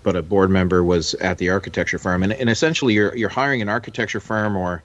[0.02, 3.62] but a board member was at the architecture firm, and, and essentially you're you're hiring
[3.62, 4.82] an architecture firm or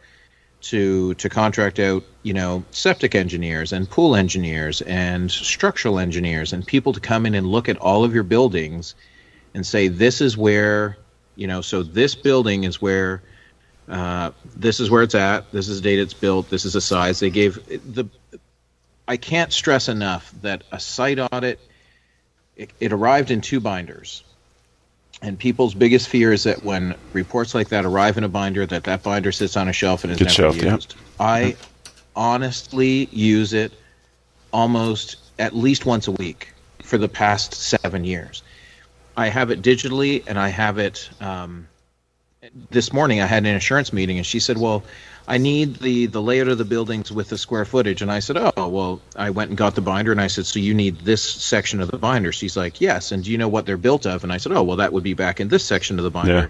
[0.59, 6.65] to to contract out, you know, septic engineers and pool engineers and structural engineers and
[6.65, 8.95] people to come in and look at all of your buildings
[9.53, 10.97] and say this is where,
[11.35, 13.21] you know, so this building is where
[13.87, 15.51] uh, this is where it's at.
[15.51, 16.49] This is the date it's built.
[16.49, 17.55] This is the size they gave.
[17.93, 18.05] The
[19.07, 21.59] I can't stress enough that a site audit
[22.57, 24.23] it, it arrived in two binders
[25.21, 28.83] and people's biggest fear is that when reports like that arrive in a binder, that
[28.83, 30.95] that binder sits on a shelf and is Good never shelf, used.
[30.95, 31.25] Yeah.
[31.25, 31.55] I
[32.15, 33.71] honestly use it
[34.53, 38.43] almost at least once a week for the past seven years.
[39.15, 41.09] I have it digitally, and I have it.
[41.19, 41.67] Um,
[42.69, 44.83] this morning, I had an insurance meeting, and she said, "Well,
[45.27, 48.01] I need the the layout of the buildings with the square footage.
[48.01, 50.59] And I said, oh, well, I went and got the binder and I said, so
[50.59, 52.31] you need this section of the binder.
[52.31, 53.11] She's like, yes.
[53.11, 54.23] And do you know what they're built of?
[54.23, 56.33] And I said, oh, well, that would be back in this section of the binder.
[56.33, 56.47] Yeah.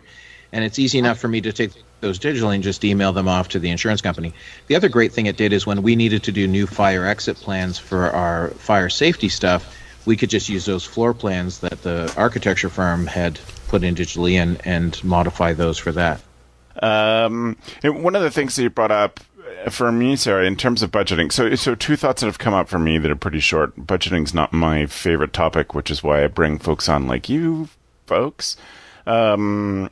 [0.51, 3.49] And it's easy enough for me to take those digitally and just email them off
[3.49, 4.33] to the insurance company.
[4.67, 7.37] The other great thing it did is when we needed to do new fire exit
[7.37, 12.13] plans for our fire safety stuff, we could just use those floor plans that the
[12.15, 16.21] architecture firm had put in digitally and, and modify those for that.
[16.81, 19.19] Um, one of the things that you brought up
[19.69, 22.69] for me, Sarah, in terms of budgeting, so so two thoughts that have come up
[22.69, 23.75] for me that are pretty short.
[23.75, 27.69] Budgeting's not my favorite topic, which is why I bring folks on like you
[28.05, 28.57] folks.
[29.05, 29.89] Um,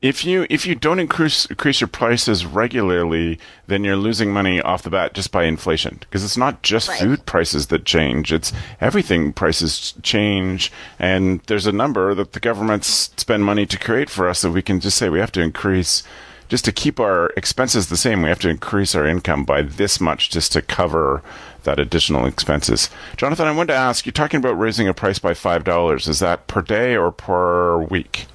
[0.00, 4.82] if you if you don't increase increase your prices regularly, then you're losing money off
[4.82, 5.98] the bat just by inflation.
[6.00, 7.00] Because it's not just right.
[7.00, 13.10] food prices that change; it's everything prices change, and there's a number that the governments
[13.16, 16.04] spend money to create for us that we can just say we have to increase
[16.48, 18.22] just to keep our expenses the same.
[18.22, 21.22] We have to increase our income by this much just to cover
[21.64, 22.88] that additional expenses.
[23.16, 26.06] Jonathan, I wanted to ask: you're talking about raising a price by five dollars.
[26.06, 28.26] Is that per day or per week?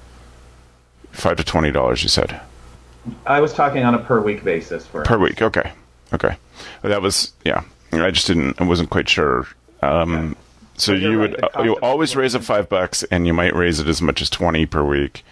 [1.14, 2.40] Five to twenty dollars, you said.
[3.24, 5.40] I was talking on a per week basis for per week.
[5.40, 5.72] Okay,
[6.12, 6.36] okay.
[6.82, 7.62] That was yeah.
[7.92, 8.60] I just didn't.
[8.60, 9.46] I wasn't quite sure.
[9.80, 10.34] Um, yeah.
[10.76, 13.78] So you right, would uh, you always raise it five bucks, and you might raise
[13.78, 15.24] it as much as twenty per week.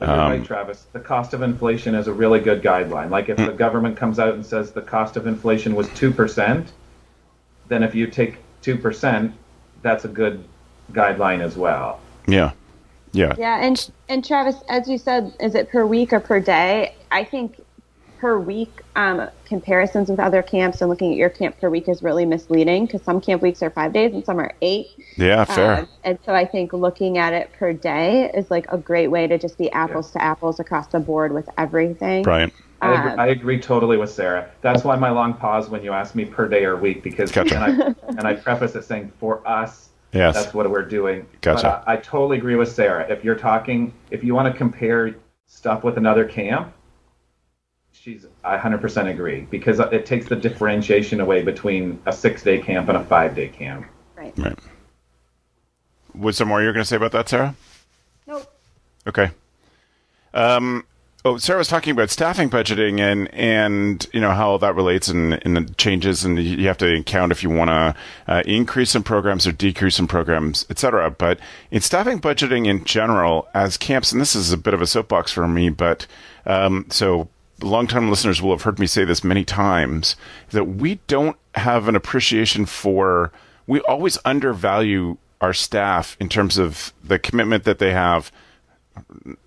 [0.00, 0.86] Um, right, Travis.
[0.92, 3.10] The cost of inflation is a really good guideline.
[3.10, 3.46] Like if mm.
[3.46, 6.72] the government comes out and says the cost of inflation was two percent,
[7.68, 9.34] then if you take two percent,
[9.82, 10.44] that's a good
[10.92, 12.00] guideline as well.
[12.28, 12.52] Yeah.
[13.16, 13.34] Yeah.
[13.38, 16.94] Yeah, and and Travis, as you said, is it per week or per day?
[17.10, 17.58] I think
[18.18, 22.02] per week um, comparisons with other camps and looking at your camp per week is
[22.02, 24.88] really misleading because some camp weeks are five days and some are eight.
[25.16, 25.78] Yeah, fair.
[25.80, 29.26] Um, and so I think looking at it per day is like a great way
[29.26, 30.20] to just be apples yeah.
[30.20, 32.22] to apples across the board with everything.
[32.24, 32.52] Right.
[32.82, 34.50] I agree, um, I agree, totally with Sarah.
[34.60, 37.56] That's why my long pause when you ask me per day or week because gotcha.
[37.56, 40.34] and, I, and I preface it saying for us Yes.
[40.34, 41.26] That's what we're doing.
[41.40, 41.82] Gotcha.
[41.86, 43.06] I, I, totally agree with Sarah.
[43.10, 45.14] If you're talking, if you want to compare
[45.46, 46.72] stuff with another camp,
[47.92, 52.88] she's, I 100% agree because it takes the differentiation away between a six day camp
[52.88, 53.86] and a five day camp.
[54.16, 54.36] Right.
[54.38, 54.58] Right.
[56.14, 57.54] Was there more you're going to say about that, Sarah?
[58.26, 58.50] Nope.
[59.06, 59.30] Okay.
[60.32, 60.86] Um,
[61.26, 65.44] Oh, Sarah was talking about staffing budgeting and and you know how that relates and,
[65.44, 67.96] and the changes and you have to count if you want to
[68.28, 71.10] uh, increase some programs or decrease some programs, etc.
[71.10, 71.40] But
[71.72, 75.32] in staffing budgeting in general, as camps, and this is a bit of a soapbox
[75.32, 76.06] for me, but
[76.46, 77.28] um, so
[77.60, 80.14] long-time listeners will have heard me say this many times
[80.50, 83.32] that we don't have an appreciation for.
[83.66, 88.30] We always undervalue our staff in terms of the commitment that they have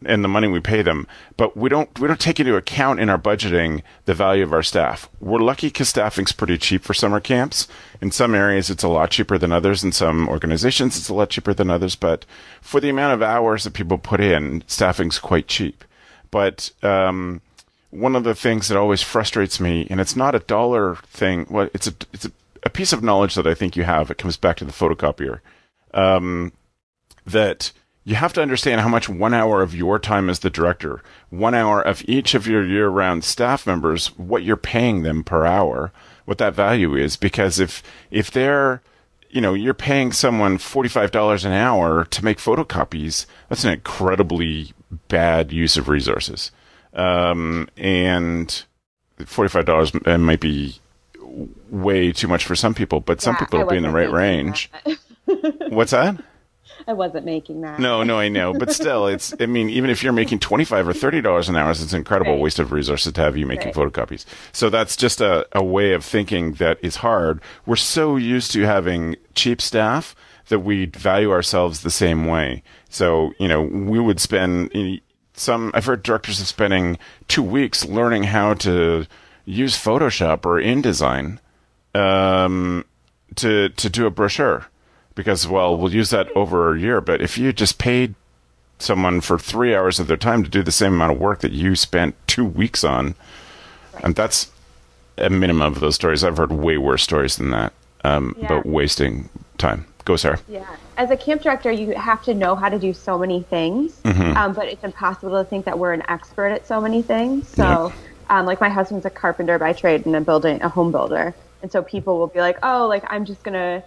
[0.05, 1.07] and the money we pay them,
[1.37, 4.63] but we don't we don't take into account in our budgeting the value of our
[4.63, 5.09] staff.
[5.19, 7.67] We're lucky because staffing's pretty cheap for summer camps.
[8.01, 9.83] In some areas, it's a lot cheaper than others.
[9.83, 11.95] In some organizations, it's a lot cheaper than others.
[11.95, 12.25] But
[12.61, 15.83] for the amount of hours that people put in, staffing's quite cheap.
[16.31, 17.41] But um,
[17.91, 21.47] one of the things that always frustrates me, and it's not a dollar thing.
[21.49, 22.31] Well, it's a it's a,
[22.63, 24.11] a piece of knowledge that I think you have.
[24.11, 25.39] It comes back to the photocopier.
[25.93, 26.53] Um,
[27.25, 27.71] that
[28.09, 31.53] you have to understand how much one hour of your time as the director, one
[31.53, 35.91] hour of each of your year round staff members, what you're paying them per hour,
[36.25, 37.15] what that value is.
[37.15, 38.81] Because if, if they're,
[39.29, 44.73] you know, you're paying someone $45 an hour to make photocopies, that's an incredibly
[45.07, 46.49] bad use of resources.
[46.95, 48.63] Um, and
[49.19, 50.79] $45 might be
[51.69, 54.11] way too much for some people, but some Yeah, people will be in the right
[54.11, 54.71] range.
[54.83, 54.97] that.
[55.69, 56.19] What's that?
[56.87, 57.79] I wasn't making that.
[57.79, 59.33] No, no, I know, but still, it's.
[59.39, 61.97] I mean, even if you're making twenty five or thirty dollars an hour, it's an
[61.97, 62.41] incredible Right.
[62.41, 63.75] waste of resources to have you making Right.
[63.75, 64.25] photocopies.
[64.51, 67.41] So that's just a, a way of thinking that is hard.
[67.65, 70.15] We're so used to having cheap staff
[70.47, 72.63] that we value ourselves the same way.
[72.89, 74.71] So you know, we would spend
[75.33, 75.71] some.
[75.73, 79.05] I've heard directors of spending two weeks learning how to
[79.45, 81.39] use Photoshop or InDesign
[81.95, 82.85] um,
[83.35, 84.67] to to do a brochure
[85.15, 88.15] because well we'll use that over a year but if you just paid
[88.77, 91.51] someone for three hours of their time to do the same amount of work that
[91.51, 93.15] you spent two weeks on
[94.03, 94.51] and that's
[95.17, 97.73] a minimum of those stories i've heard way worse stories than that
[98.05, 98.45] um, Yeah.
[98.45, 100.65] about wasting time go sarah Yeah.
[100.95, 104.35] As a camp director, you have to know how to do so many things, Mm-hmm.
[104.35, 107.47] um, but it's impossible to think that we're an expert at so many things.
[107.47, 107.93] So,
[108.29, 111.71] um, like my husband's a carpenter by trade and a building, a home builder, and
[111.71, 113.81] so people will be like, "Oh, like I'm just gonna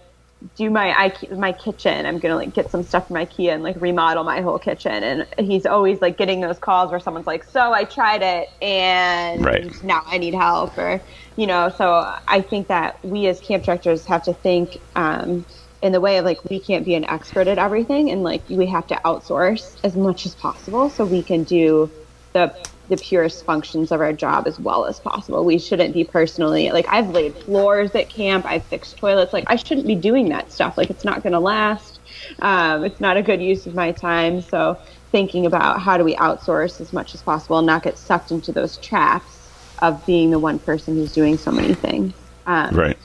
[0.55, 2.05] do my Ike- my kitchen.
[2.05, 5.27] I'm gonna like get some stuff from IKEA and like remodel my whole kitchen." And
[5.39, 9.83] he's always like getting those calls where someone's like, "So I tried it and Right.
[9.83, 11.01] now I need help," or
[11.35, 11.69] you know.
[11.69, 14.77] So I think that we as camp directors have to think.
[14.95, 15.45] Um,
[15.81, 18.65] in the way of like we can't be an expert at everything and like we
[18.67, 21.91] have to outsource as much as possible so we can do
[22.33, 22.55] the
[22.89, 25.45] the purest functions of our job as well as possible.
[25.45, 29.33] We shouldn't be personally like I've laid floors at camp, I've fixed toilets.
[29.33, 30.77] Like I shouldn't be doing that stuff.
[30.77, 31.99] Like it's not going to last.
[32.39, 34.41] Um, it's not a good use of my time.
[34.41, 34.77] So
[35.11, 38.51] thinking about how do we outsource as much as possible and not get sucked into
[38.51, 42.13] those traps of being the one person who's doing so many things.
[42.45, 42.97] Um, right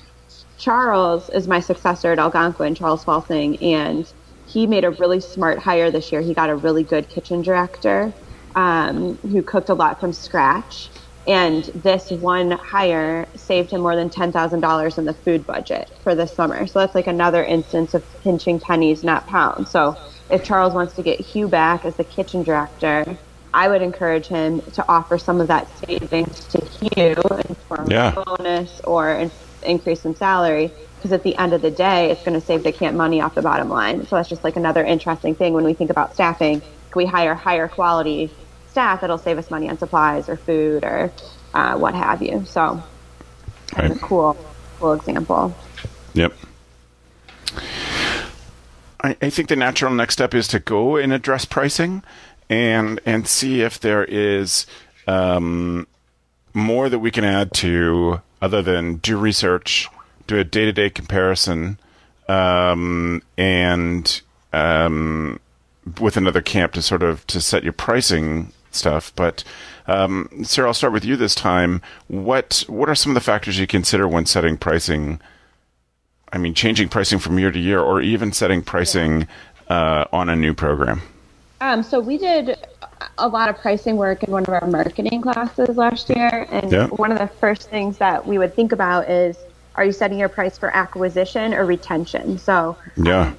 [0.59, 4.13] Charles is my successor at Algonquin, Charles Falsing, and
[4.47, 6.21] he made a really smart hire this year.
[6.21, 8.13] He got a really good kitchen director
[8.59, 10.91] um, who cooked a lot from scratch.
[11.29, 16.35] And this one hire saved him more than $10,000 in the food budget for this
[16.35, 16.67] summer.
[16.67, 19.71] So that's like another instance of pinching pennies, not pounds.
[19.71, 19.97] So
[20.31, 23.05] if Charles wants to get Hugh back as the kitchen director,
[23.55, 26.61] I would encourage him to offer some of that savings to
[26.97, 27.15] Hugh
[27.49, 28.15] in form Yeah.
[28.17, 30.73] of bonus or in, increase in salary.
[30.97, 33.37] Because at the end of the day, it's going to save the camp money off
[33.37, 34.05] the bottom line.
[34.07, 36.61] So that's just like another interesting thing when we think about staffing.
[36.61, 41.13] Can we hire higher quality staff it'll save us money on supplies or food or
[41.55, 42.45] uh, what have you?
[42.47, 42.83] So
[43.75, 43.97] that's Right.
[43.97, 44.37] a cool,
[44.79, 45.55] cool example.
[46.15, 46.33] Yep.
[49.03, 52.03] I, I think the natural next step is to go and address pricing
[52.51, 54.67] and and see if there is
[55.07, 55.87] um,
[56.55, 59.89] more that we can add to other than do research,
[60.27, 61.79] do a day to day comparison,
[62.29, 64.21] um, and
[64.53, 65.39] um,
[66.01, 69.13] with another camp to sort of to set your pricing stuff.
[69.17, 69.45] But
[69.87, 71.83] um, Sarah, I'll start with you this time.
[72.07, 75.21] What what are some of the factors you consider when setting pricing?
[76.33, 79.27] I mean, changing pricing from year to year, or even setting pricing
[79.69, 81.01] uh, on a new program.
[81.61, 82.57] Um, so we did
[83.19, 86.87] a lot of pricing work in one of our marketing classes last year, and Yeah.
[86.89, 89.37] one of the first things that we would think about is:
[89.75, 92.39] Are you setting your price for acquisition or retention?
[92.39, 93.33] So, Yeah,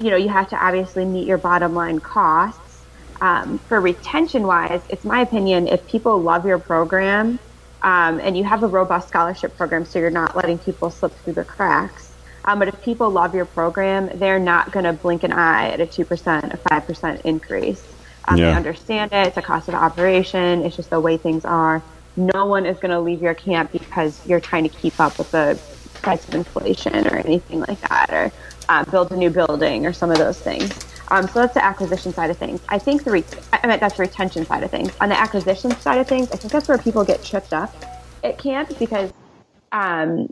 [0.00, 2.71] you know, you have to obviously meet your bottom line costs.
[3.22, 7.38] Um, for retention wise, it's my opinion if people love your program
[7.82, 11.34] um, and you have a robust scholarship program, so you're not letting people slip through
[11.34, 12.12] the cracks.
[12.44, 15.80] Um, but if people love your program, they're not going to blink an eye at
[15.80, 17.86] a 2%, a 5% increase.
[18.26, 19.28] Um, They understand it.
[19.28, 20.64] It's a cost of operation.
[20.64, 21.80] It's just the way things are.
[22.16, 25.30] No one is going to leave your camp because you're trying to keep up with
[25.30, 25.56] the
[26.00, 28.32] price of inflation or anything like that, or
[28.68, 30.72] uh, build a new building or some of those things.
[31.10, 32.60] Um, so that's the acquisition side of things.
[32.68, 34.92] I think the re- I mean that's the retention side of things.
[35.00, 37.74] On the acquisition side of things, I think that's where people get tripped up
[38.22, 39.10] at camp because
[39.72, 40.28] um,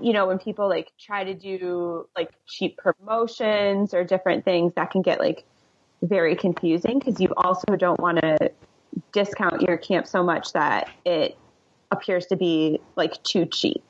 [0.00, 4.90] you know, when people like try to do like cheap promotions or different things that
[4.90, 5.44] can get like
[6.02, 8.50] very confusing because you also don't want to
[9.12, 11.38] discount your camp so much that it
[11.90, 13.84] appears to be like too cheap.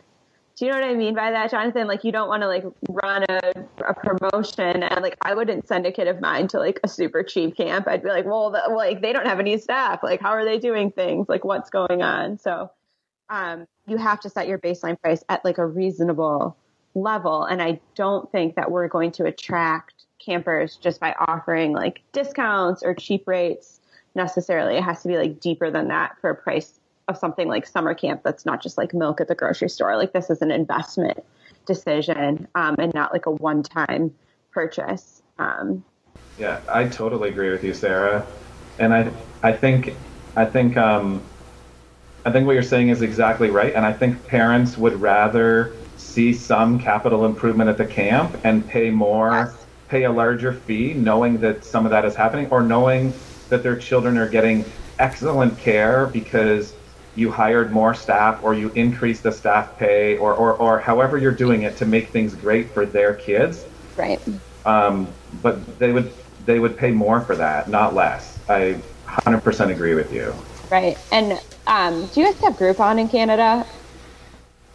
[0.56, 1.88] Do you know what I mean by that, Jonathan?
[1.88, 3.52] Like you don't want to like run a,
[3.88, 7.24] a promotion and like I wouldn't send a kid of mine to like a super
[7.24, 7.88] cheap camp.
[7.88, 10.00] I'd be like, well, the, like they don't have any staff.
[10.02, 11.28] Like how are they doing things?
[11.28, 12.38] Like what's going on?
[12.38, 12.70] So
[13.28, 16.56] um, you have to set your baseline price at like a reasonable
[16.94, 17.44] level.
[17.44, 22.84] And I don't think that we're going to attract campers just by offering like discounts
[22.84, 23.80] or cheap rates
[24.14, 24.76] necessarily.
[24.76, 26.78] It has to be like deeper than that for a price
[27.08, 29.96] of something like summer camp that's not just like milk at the grocery store.
[29.96, 31.22] Like this is an investment
[31.66, 34.14] decision um, and not like a one time
[34.52, 35.22] purchase.
[35.38, 35.84] Um,
[36.38, 38.26] yeah, I totally agree with you, Sarah.
[38.78, 39.10] And I,
[39.42, 39.94] I think,
[40.36, 41.22] I think, um,
[42.24, 43.74] I think what you're saying is exactly right.
[43.74, 48.90] And I think parents would rather see some capital improvement at the camp and pay
[48.90, 49.66] more, yes.
[49.88, 53.12] pay a larger fee, knowing that some of that is happening, or knowing
[53.50, 54.64] that their children are getting
[54.98, 56.74] excellent care because
[57.16, 61.32] you hired more staff or you increased the staff pay or, or, or however you're
[61.32, 63.64] doing it to make things great for their kids.
[63.96, 64.20] Right.
[64.64, 65.08] Um,
[65.42, 66.12] but they would
[66.46, 68.38] they would pay more for that, not less.
[68.48, 70.34] I 100% agree with you.
[70.70, 70.98] Right.
[71.12, 73.66] And um, do you guys have Groupon in Canada?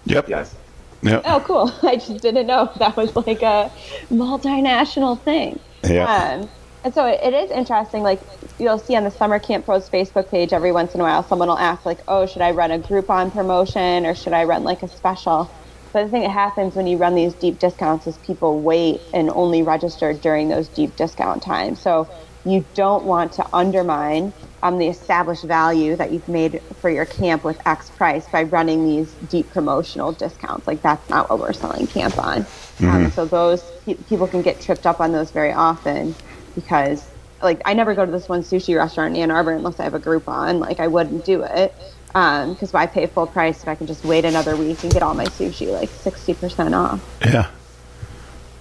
[0.05, 0.29] Yep.
[0.29, 0.55] Yes.
[1.01, 1.23] Yep.
[1.25, 1.71] Oh, cool.
[1.87, 3.71] I just didn't know that was like a
[4.11, 5.59] multinational thing.
[5.83, 6.05] Yeah.
[6.05, 6.49] Um,
[6.83, 8.03] and so it, it is interesting.
[8.03, 8.21] Like
[8.57, 11.47] you'll see on the Summer Camp Pros Facebook page every once in a while, someone
[11.47, 14.83] will ask like, "Oh, should I run a Groupon promotion or should I run like
[14.83, 15.49] a special?"
[15.91, 19.29] But the thing that happens when you run these deep discounts is people wait and
[19.31, 21.81] only register during those deep discount times.
[21.81, 22.07] So
[22.45, 27.43] you don't want to undermine um, the established value that you've made for your camp
[27.43, 30.67] with X price by running these deep promotional discounts.
[30.67, 32.37] Like that's not what we're selling camp on.
[32.37, 32.89] Um, mm-hmm.
[32.89, 36.15] Um, so those pe- people can get tripped up on those very often
[36.61, 37.07] because
[37.41, 39.93] like I never go to this one sushi restaurant in Ann Arbor unless I have
[39.93, 40.59] a Groupon.
[40.59, 41.73] Like I wouldn't do it
[42.07, 45.03] because um, why pay full price if I can just wait another week and get
[45.03, 47.01] all my sushi like sixty percent off?
[47.25, 47.49] Yeah.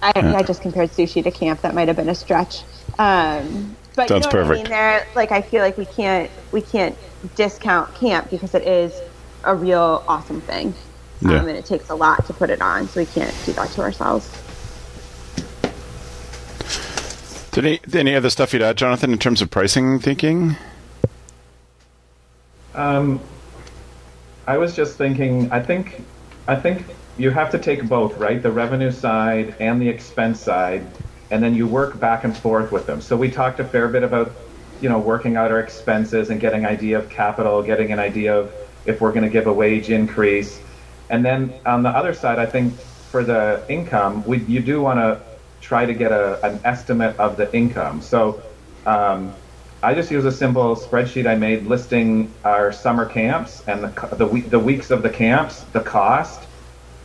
[0.01, 0.37] I, yeah.
[0.37, 1.61] I just compared sushi to camp.
[1.61, 2.63] That might have been a stretch.
[2.97, 4.59] Um, but Sounds you know perfect.
[4.59, 4.69] I mean?
[4.69, 6.97] There, like I feel like we can't we can't
[7.35, 8.93] discount camp because it is
[9.43, 10.67] a real awesome thing,
[11.25, 11.39] um, yeah.
[11.39, 12.87] and it takes a lot to put it on.
[12.87, 14.31] So we can't do that to ourselves.
[17.59, 20.55] Any, any other stuff you'd add, Jonathan, in terms of pricing thinking?
[22.73, 23.19] Um,
[24.47, 25.51] I was just thinking.
[25.51, 26.01] I think,
[26.47, 26.85] I think
[27.17, 28.41] you have to take both, right?
[28.41, 30.87] The revenue side and the expense side,
[31.31, 33.01] and then you work back and forth with them.
[33.01, 34.31] So we talked a fair bit about,
[34.79, 38.53] you know, working out our expenses and getting idea of capital, getting an idea of
[38.85, 40.61] if we're going to give a wage increase,
[41.09, 42.73] and then on the other side, I think
[43.11, 45.19] for the income, we you do want to
[45.69, 48.01] try to get a, an estimate of the income.
[48.01, 48.41] So
[48.87, 49.35] um,
[49.83, 54.41] I just use a simple spreadsheet I made listing our summer camps and the, the,
[54.49, 56.41] the weeks of the camps, the cost,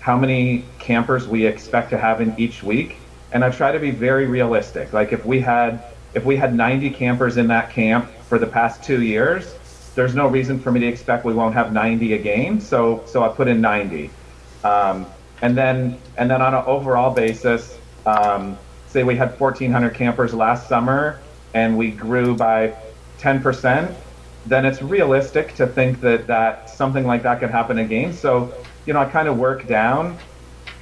[0.00, 2.96] how many campers we expect to have in each week.
[3.32, 4.94] And I try to be very realistic.
[4.94, 5.84] Like if we had
[6.14, 9.54] if we had 90 campers in that camp for the past two years,
[9.94, 12.62] there's no reason for me to expect we won't have 90 again.
[12.62, 14.10] So so I put in 90.
[14.62, 15.04] Um,
[15.42, 20.68] and then and then on an overall basis, um, say we had 1,400 campers last
[20.68, 21.20] summer
[21.52, 22.74] and we grew by
[23.18, 23.94] 10%,
[24.46, 28.12] then it's realistic to think that, that something like that could happen again.
[28.12, 28.52] So,
[28.86, 30.18] you know, I kind of work down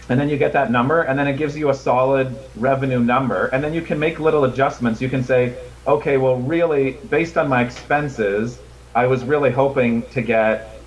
[0.09, 3.47] and then you get that number and then it gives you a solid revenue number.
[3.47, 5.01] And then you can make little adjustments.
[5.01, 5.57] You can say,
[5.87, 8.59] okay, well, really, based on my expenses,
[8.95, 10.81] I was really hoping to get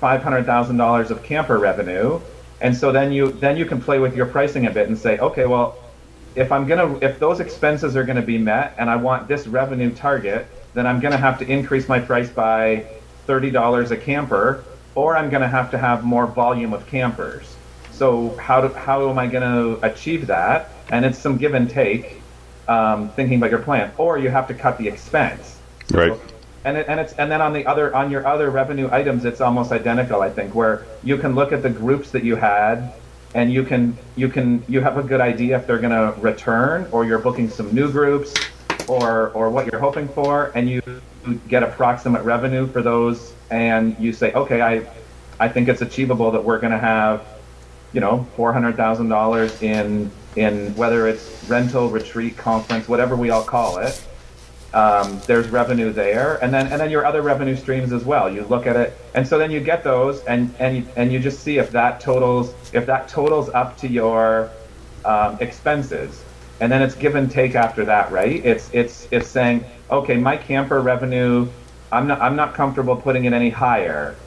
[0.00, 2.20] $500,000 of camper revenue
[2.60, 5.18] and so then you then you can play with your pricing a bit and say,
[5.18, 5.76] okay, well,
[6.34, 9.94] if I'm gonna if those expenses are gonna be met and I want this revenue
[9.94, 12.86] target, then I'm gonna have to increase my price by
[13.26, 17.56] thirty dollars a camper, or I'm gonna have to have more volume of campers.
[17.92, 20.70] So how do, how am I gonna achieve that?
[20.90, 22.22] And it's some give and take,
[22.68, 25.58] um, thinking about your plan, or you have to cut the expense.
[25.90, 26.12] Right.
[26.12, 26.20] So,
[26.64, 29.40] and it, and it's and then on the other on your other revenue items, it's
[29.40, 30.22] almost identical.
[30.22, 32.92] I think where you can look at the groups that you had,
[33.34, 36.88] and you can you can you have a good idea if they're going to return,
[36.90, 38.34] or you're booking some new groups,
[38.88, 40.82] or or what you're hoping for, and you
[41.46, 44.86] get approximate revenue for those, and you say, okay, I
[45.38, 47.24] I think it's achievable that we're going to have,
[47.92, 53.30] you know, four hundred thousand dollars in in whether it's rental, retreat, conference, whatever we
[53.30, 54.04] all call it
[54.74, 58.32] um, there's revenue there, and then and then your other revenue streams as well.
[58.32, 61.42] You look at it, and so then you get those, and and and you just
[61.42, 64.54] see if that totals if that totals up to your
[65.04, 66.26] um, expenses.
[66.60, 68.44] and then it's give and take after that, right?
[68.44, 71.52] It's it's it's saying, okay, my camper revenue,
[71.92, 74.24] I'm not I'm not comfortable putting it any higher,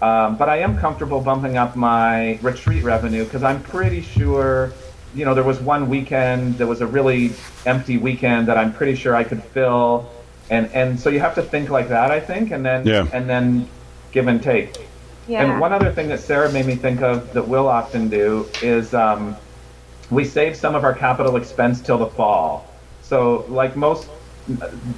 [0.00, 4.78] um, but I am comfortable bumping up my retreat revenue because I'm pretty sure,
[5.14, 7.32] you know, there was one weekend there was a really
[7.66, 10.10] empty weekend that I'm pretty sure I could fill,
[10.50, 13.06] and and so you have to think like that, I think, and then Yeah.
[13.12, 13.68] and then
[14.12, 14.76] give and take.
[15.28, 15.42] Yeah.
[15.42, 18.92] And one other thing that Sarah made me think of that we'll often do is
[18.92, 19.36] um,
[20.10, 22.68] we save some of our capital expense till the fall.
[23.02, 24.08] So, like most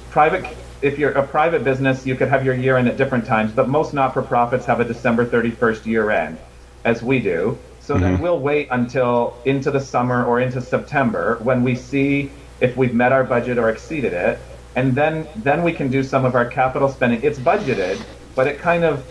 [0.09, 0.45] private,
[0.81, 3.69] if you're a private business, you could have your year end at different times, but
[3.69, 6.37] most not for profits have a December 31st year end,
[6.83, 7.57] as we do.
[7.85, 12.77] So then we'll wait until into the summer or into September when we see if
[12.77, 14.43] we've met our budget or exceeded it,
[14.75, 17.21] and then then we can do some of our capital spending.
[17.23, 19.07] It's budgeted, but it kind of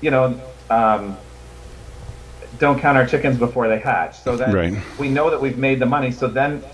[0.00, 1.22] you know, um,
[2.56, 4.20] don't count our chickens before they hatch.
[4.20, 4.84] So then Right.
[4.96, 6.10] we know that we've made the money.
[6.12, 6.66] So then,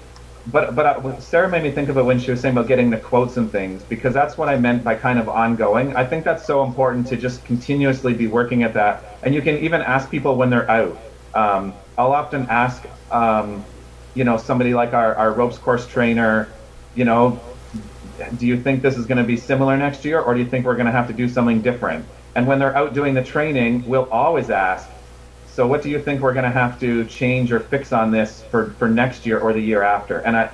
[0.46, 2.90] but but uh, Sarah made me think of it when she was saying about getting
[2.90, 5.94] the quotes and things because that's what I meant by kind of ongoing.
[5.96, 9.04] I think that's so important to just continuously be working at that.
[9.22, 11.02] And you can even ask people when they're out.
[11.34, 13.66] Um, I'll often ask, um,
[14.14, 16.54] you know, somebody like our, our ropes course trainer,
[16.94, 17.54] you know,
[18.36, 20.64] do you think this is going to be similar next year or do you think
[20.64, 22.06] we're going to have to do something different
[22.36, 24.88] and when they're out doing the training we'll always ask
[25.44, 28.44] so what do you think we're going to have to change or fix on this
[28.50, 30.50] for, for next year or the year after and i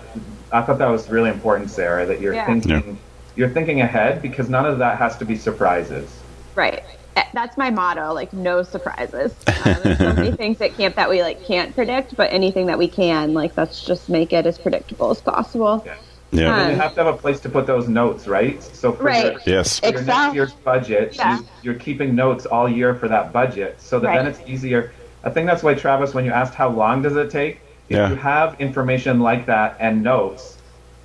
[0.52, 2.46] i thought that was really important sarah that you're Yeah.
[2.46, 3.02] thinking Yeah.
[3.34, 6.22] you're thinking ahead because none of that has to be surprises
[6.56, 6.82] Right.
[7.20, 8.12] Eh, That's my motto.
[8.12, 9.34] Like no surprises.
[9.46, 12.78] Uh, there's so many things at camp that we like can't predict, but anything that
[12.78, 15.82] we can, like let's just make it as predictable as possible.
[15.86, 15.96] Yeah.
[16.32, 16.60] Yeah.
[16.60, 19.02] and you Um, have to have a place to put those notes right so for
[19.02, 19.32] Right.
[19.32, 19.80] your, yes.
[19.82, 21.38] your next year's budget, Yeah.
[21.38, 24.92] you, you're keeping notes all year for that budget, so that then it's easier.
[25.24, 27.56] I think that's why Travis, when you asked how long does it take,
[27.88, 28.08] if Yeah.
[28.10, 30.56] you have information like that and notes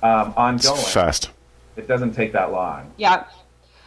[0.04, 1.30] um, ongoing, It's fast.
[1.76, 2.92] it doesn't take that long.
[2.96, 3.24] Yeah.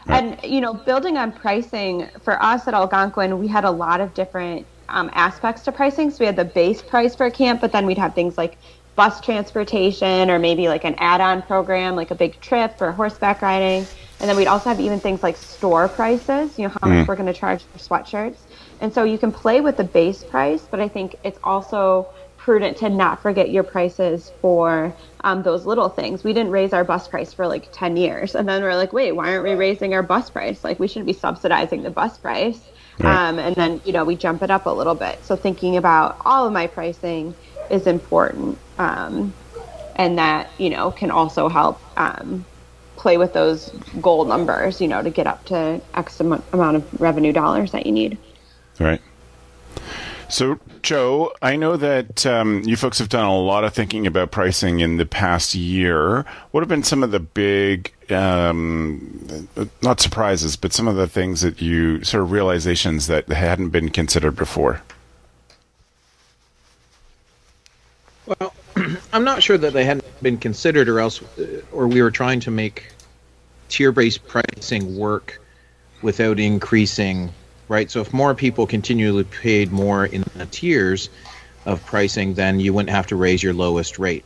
[0.09, 4.13] And you know, building on pricing for us at Algonquin, we had a lot of
[4.13, 6.09] different um, aspects to pricing.
[6.09, 8.57] So we had the base price for a camp, but then we'd have things like
[8.95, 13.87] bus transportation or maybe like an add-on program, like a big trip or horseback riding.
[14.19, 16.57] And then we'd also have even things like store prices.
[16.57, 18.39] You know, how much we're going to charge for sweatshirts.
[18.81, 22.09] And so you can play with the base price, but I think it's also
[22.49, 24.91] prudent to not forget your prices for
[25.23, 26.23] um, those little things.
[26.23, 28.33] We didn't raise our bus price for like 10 years.
[28.33, 30.63] And then we're like, wait, why aren't we raising our bus price?
[30.63, 32.59] Like, we should be subsidizing the bus price.
[32.97, 33.29] Right.
[33.29, 35.23] Um, and then, you know, we jump it up a little bit.
[35.23, 37.35] So thinking about all of my pricing
[37.69, 38.57] is important.
[38.79, 39.31] Um,
[39.95, 42.43] and that, you know, can also help um,
[42.95, 43.69] play with those
[44.01, 47.85] goal numbers, you know, to get up to X am- amount of revenue dollars that
[47.85, 48.17] you need.
[48.79, 49.01] Right.
[50.29, 54.29] So, Joe, I know that um, you folks have done a lot of thinking about
[54.29, 56.23] pricing in the past year.
[56.51, 59.49] What have been some of the big, um,
[59.81, 63.89] not surprises, but some of the things that you sort of realizations that hadn't been
[63.89, 64.83] considered before?
[68.27, 68.53] Well,
[69.13, 72.39] I'm not sure that they hadn't been considered, or else, uh, or we were trying
[72.41, 72.91] to make
[73.69, 75.41] tier-based pricing work
[76.03, 77.33] without increasing,
[77.69, 77.89] right?
[77.89, 81.09] So if more people continually paid more in the tiers
[81.65, 84.25] of pricing, then you wouldn't have to raise your lowest rate.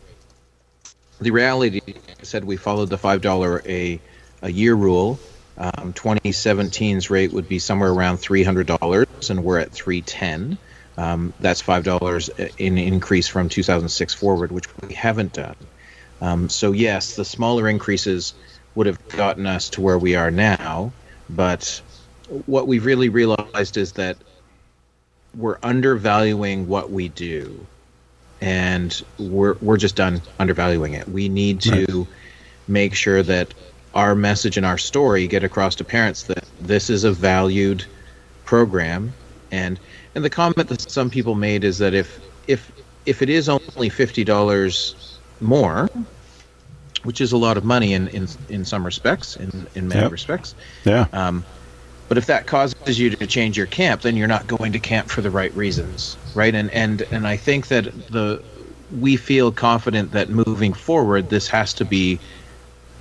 [1.20, 1.82] The reality
[2.24, 4.00] said we followed the five dollar a
[4.42, 5.20] a year rule.
[5.56, 10.58] Um, 2017's rate would be somewhere around three hundred dollars, and we're at three ten.
[10.98, 15.56] Um, that's five dollars in increase from 2006 forward, which we haven't done.
[16.22, 18.34] Um, so yes, the smaller increases
[18.76, 20.92] would have gotten us to where we are now,
[21.30, 21.82] but
[22.46, 24.18] what we've really realized is that
[25.36, 27.68] we're undervaluing what we do,
[28.42, 31.08] and we're we're just done undervaluing it.
[31.08, 32.08] We need to
[32.68, 33.54] make sure that
[33.94, 37.86] our message and our story get across to parents that this is a valued
[38.46, 39.14] program
[39.52, 39.80] and
[40.16, 42.72] and the comment that some people made is that if if
[43.06, 45.88] if it is only fifty dollars more,
[47.04, 50.12] which is a lot of money in in, in some respects, in in many Yep.
[50.12, 50.56] respects,
[50.86, 51.08] Yeah.
[51.14, 51.44] um,
[52.10, 55.10] but if that causes you to change your camp, then you're not going to camp
[55.10, 56.54] for the right reasons, right?
[56.54, 58.44] And and and I think that the
[59.00, 62.20] we feel confident that moving forward, this has to be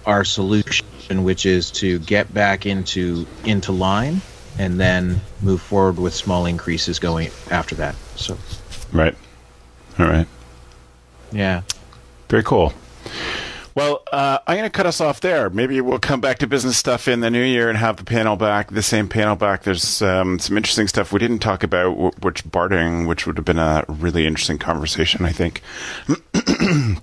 [0.07, 4.21] our solution, which is to get back into into line
[4.59, 7.95] and then move forward with small increases going after that.
[8.17, 8.37] So
[8.93, 9.15] Right.
[9.99, 10.27] All right.
[11.33, 11.63] yeah.
[12.29, 12.73] Very cool.
[13.75, 15.49] Well, uh, I'm going to cut us off there.
[15.49, 18.37] Maybe we'll come back to business stuff in the new year and have the panel
[18.37, 19.63] back, the same panel back.
[19.63, 23.47] There's um, some interesting stuff we didn't talk about, wh- which bartering, which would have
[23.47, 25.63] been a really interesting conversation, I think.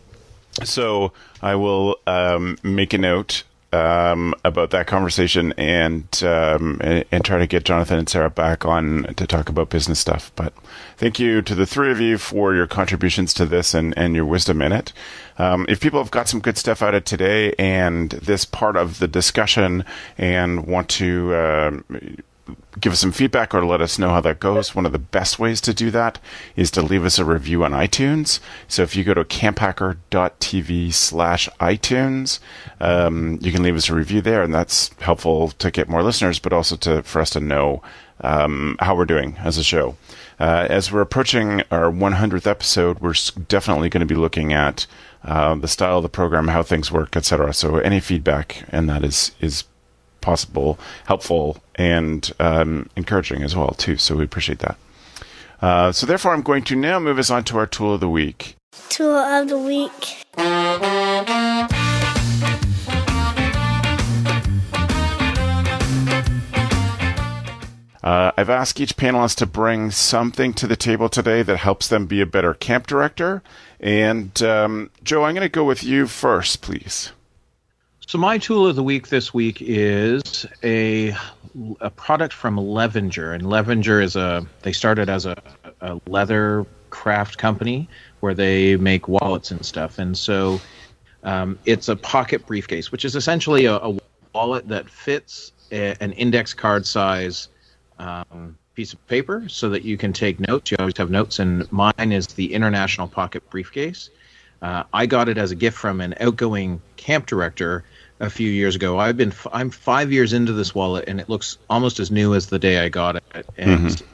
[0.64, 7.24] So I will um, make a note um, about that conversation and, um, and, and
[7.24, 10.32] try to get Jonathan and Sarah back on to talk about business stuff.
[10.36, 10.54] But
[10.98, 14.26] thank you to the three of you for your contributions to this and, and your
[14.26, 14.94] wisdom in it.
[15.38, 19.00] Um, if people have got some good stuff out of today and this part of
[19.00, 19.86] the discussion
[20.18, 21.86] and want to um,
[22.80, 25.40] give us some feedback or let us know how that goes, one of the best
[25.40, 26.20] ways to do that
[26.56, 28.40] is to leave us a review on iTunes.
[28.68, 32.40] So if you go to camphacker.tv slash iTunes,
[32.80, 36.40] um, you can leave us a review there, and that's helpful to get more listeners,
[36.40, 37.82] but also to for us to know
[38.22, 39.96] um, how we're doing as a show.
[40.40, 43.14] Uh, as we're approaching our 100th episode, we're
[43.48, 44.88] definitely going to be looking at
[45.24, 47.54] uh, the style of the program, how things work, etc.
[47.54, 49.66] So any feedback, and that is is
[50.22, 53.98] possible, helpful, and um, encouraging as well too.
[53.98, 54.78] So we appreciate that.
[55.62, 58.10] Uh, so therefore, I'm going to now move us on to our tool of the
[58.10, 58.56] week.
[58.90, 60.26] Tool of the week.
[68.02, 72.06] Uh, I've asked each panelist to bring something to the table today that helps them
[72.06, 73.44] be a better camp director.
[73.80, 77.12] And um, Joe, I'm going to go with you first, please.
[78.10, 81.16] So my tool of the week this week is a
[81.80, 85.40] a product from Levenger, and Levenger is a they started as a,
[85.82, 87.88] a leather craft company
[88.22, 90.60] where they make wallets and stuff, and so
[91.22, 94.00] um, it's a pocket briefcase, which is essentially a, a
[94.34, 97.50] wallet that fits a, an index card size
[98.00, 100.72] um, piece of paper so that you can take notes.
[100.72, 104.10] You always have notes, and mine is the International Pocket Briefcase.
[104.64, 107.84] Uh, I got it as a gift from an outgoing camp director
[108.20, 109.00] a few years ago.
[109.00, 112.34] I've been i I'm five years into this wallet, and it looks almost as new
[112.36, 113.24] as the day I got it.
[113.58, 114.06] And mm-hmm.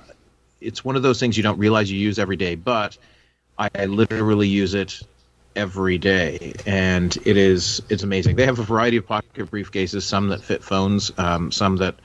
[0.62, 2.97] it's one of those things you don't realize you use every day, but
[3.58, 5.01] I, I literally use it
[5.56, 8.36] every day, and it is it's amazing.
[8.36, 11.95] They have a variety of pocket briefcases, some that fit phones, um, some that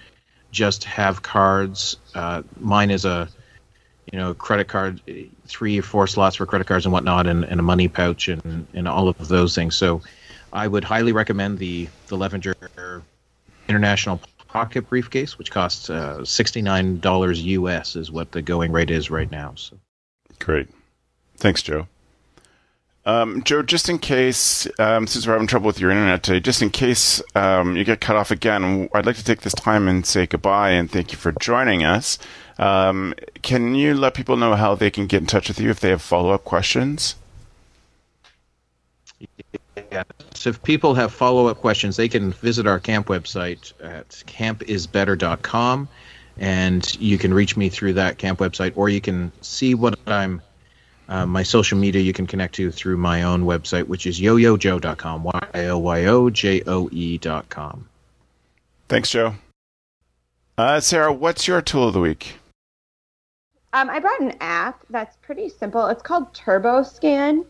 [0.50, 1.96] just have cards.
[2.14, 3.28] Uh, mine is a
[4.10, 5.00] you know credit card,
[5.46, 8.66] three or four slots for credit cards and whatnot, and, and a money pouch and
[8.72, 9.76] and all of those things.
[9.76, 10.02] So
[10.52, 12.54] I would highly recommend the the Levenger
[13.68, 18.90] International Pocket Briefcase, which costs uh, sixty nine dollars US, is what the going rate
[18.90, 19.54] is right now.
[19.56, 19.76] So,
[20.38, 20.68] great,
[21.36, 21.86] thanks, Joe.
[23.06, 26.60] Um, Joe, just in case, um, since we're having trouble with your internet today, just
[26.60, 30.04] in case um, you get cut off again, I'd like to take this time and
[30.04, 32.18] say goodbye and thank you for joining us.
[32.58, 35.80] Um, can you let people know how they can get in touch with you if
[35.80, 37.14] they have follow up questions?
[39.90, 40.04] Yeah.
[40.34, 45.88] So if people have follow up questions, they can visit our camp website at campisbetter.com
[46.38, 50.42] and you can reach me through that camp website or you can see what I'm
[51.08, 55.24] uh, my social media you can connect to through my own website, which is yoyojoe.com,
[55.24, 57.88] Y O Y O J O E.com.
[58.88, 59.34] Thanks, Joe.
[60.56, 62.34] Uh, Sarah, what's your tool of the week?
[63.72, 65.86] Um, I brought an app that's pretty simple.
[65.88, 67.44] It's called TurboScan.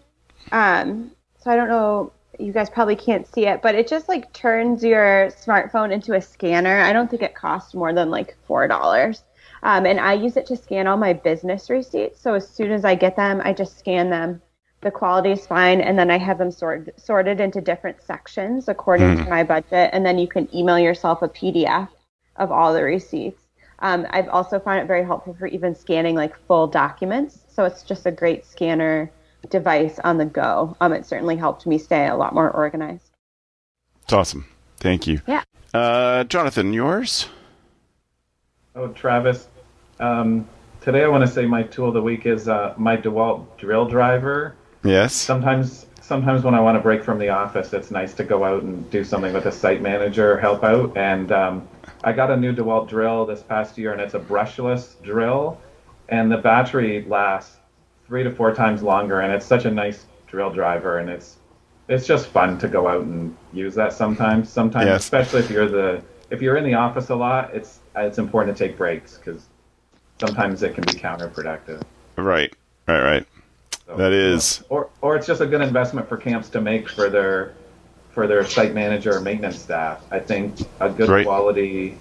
[0.52, 4.32] Um, so I don't know you guys probably can't see it, but it just like
[4.32, 6.80] turns your smartphone into a scanner.
[6.80, 9.22] I don't think it costs more than like four dollars.
[9.62, 12.20] Um, and I use it to scan all my business receipts.
[12.20, 14.40] So as soon as I get them, I just scan them.
[14.80, 19.08] The quality is fine, and then I have them sorted sorted into different sections according
[19.08, 19.16] mm.
[19.18, 19.30] to hmm.
[19.30, 19.90] my budget.
[19.92, 21.88] And then you can email yourself a PDF
[22.36, 23.42] of all the receipts.
[23.80, 27.40] Um, I've also found it very helpful for even scanning like full documents.
[27.48, 29.10] So it's just a great scanner
[29.48, 30.76] device on the go.
[30.80, 33.10] Um, it certainly helped me stay a lot more organized.
[34.04, 34.46] It's awesome.
[34.78, 35.20] Thank you.
[35.26, 35.42] Yeah.
[35.72, 37.28] Uh, Jonathan, yours?
[38.74, 39.48] Oh, Travis.
[39.98, 40.48] Um,
[40.80, 43.86] today I want to say my tool of the week is uh, my DeWalt drill
[43.86, 44.56] driver.
[44.82, 45.14] Yes.
[45.14, 48.62] Sometimes, sometimes when I want to break from the office, it's nice to go out
[48.62, 50.96] and do something with a site manager, help out.
[50.96, 51.68] And um,
[52.02, 55.60] I got a new DeWalt drill this past year, and it's a brushless drill,
[56.08, 57.59] and the battery lasts
[58.10, 61.36] three to four times longer, and it's such a nice drill driver, and it's
[61.88, 64.48] it's just fun to go out and use that sometimes.
[64.48, 65.04] Sometimes, yes.
[65.04, 68.66] especially if you're the if you're in the office a lot, it's it's important to
[68.66, 69.46] take breaks because
[70.18, 71.82] sometimes it can be counterproductive.
[72.16, 72.52] Right,
[72.88, 73.26] right, right.
[73.86, 77.08] So, that is, or or it's just a good investment for camps to make for
[77.08, 77.54] their
[78.10, 80.04] for their site manager or maintenance staff.
[80.10, 81.24] I think a good right.
[81.24, 81.96] quality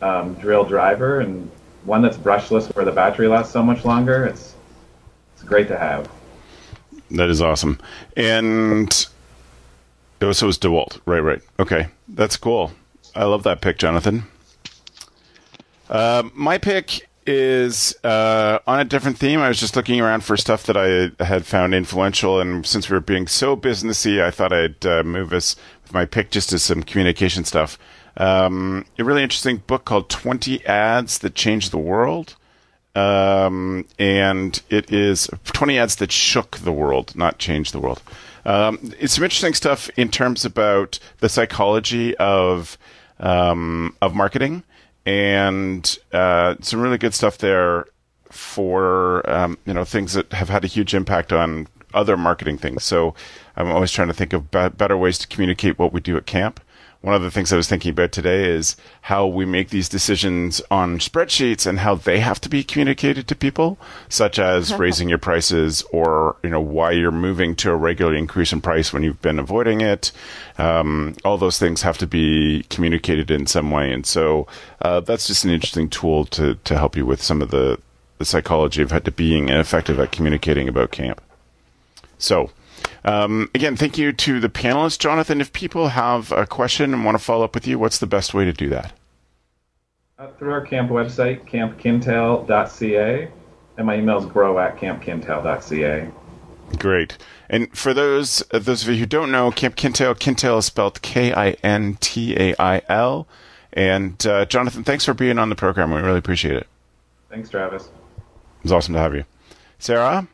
[0.00, 1.48] um, drill driver and
[1.84, 4.26] one that's brushless where the battery lasts so much longer.
[4.26, 4.56] It's
[5.42, 6.08] it's great to have.
[7.10, 7.80] That is awesome.
[8.16, 9.06] And
[10.20, 11.00] oh, so it's DeWalt.
[11.04, 11.42] Right, right.
[11.58, 11.88] Okay.
[12.08, 12.70] That's cool.
[13.14, 14.24] I love that pick, Jonathan.
[15.90, 19.40] Uh, my pick is uh, on a different theme.
[19.40, 22.94] I was just looking around for stuff that I had found influential, and since we
[22.94, 26.58] were being so businessy, I thought I'd uh, move us with my pick just to
[26.58, 27.78] some communication stuff.
[28.16, 32.36] Um, a really interesting book called 20 Ads That Changed the World.
[32.94, 38.02] Um, and it is 20 ads that shook the world, not changed the world.
[38.44, 42.76] Um, it's some interesting stuff in terms about the psychology of
[43.20, 44.64] um, of marketing,
[45.06, 47.86] and uh, some really good stuff there
[48.30, 52.82] for um, you know things that have had a huge impact on other marketing things.
[52.84, 53.14] So
[53.56, 56.26] I'm always trying to think of be- better ways to communicate what we do at
[56.26, 56.60] camp
[57.02, 60.62] one of the things I was thinking about today is how we make these decisions
[60.70, 63.76] on spreadsheets and how they have to be communicated to people,
[64.08, 68.52] such as raising your prices or, you know, why you're moving to a regular increase
[68.52, 70.12] in price when you've been avoiding it.
[70.58, 73.92] Um, all those things have to be communicated in some way.
[73.92, 74.46] And so,
[74.80, 77.80] uh, that's just an interesting tool to, to help you with some of the,
[78.18, 81.20] the psychology of being effective at communicating about camp.
[82.18, 82.50] So,
[83.04, 84.98] um, again, thank you to the panelists.
[84.98, 88.06] Jonathan, if people have a question and want to follow up with you, what's the
[88.06, 88.92] best way to do that?
[90.18, 93.28] Uh, through our camp website, campkintail.ca,
[93.76, 96.10] and my email is grow at campkintail.ca.
[96.78, 97.18] Great.
[97.50, 101.02] And for those uh, those of you who don't know, Camp Kintail, Kintail is spelled
[101.02, 103.26] K I N T A I L.
[103.72, 105.92] And uh, Jonathan, thanks for being on the program.
[105.92, 106.66] We really appreciate it.
[107.30, 107.84] Thanks, Travis.
[107.84, 109.24] It was awesome to have you.
[109.78, 110.28] Sarah?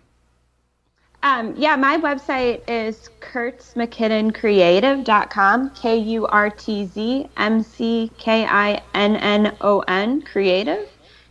[1.23, 8.83] Um, yeah, my website is kurtzmckinnoncreative.com, K U R T Z M C K I
[8.95, 10.89] N N O N, creative.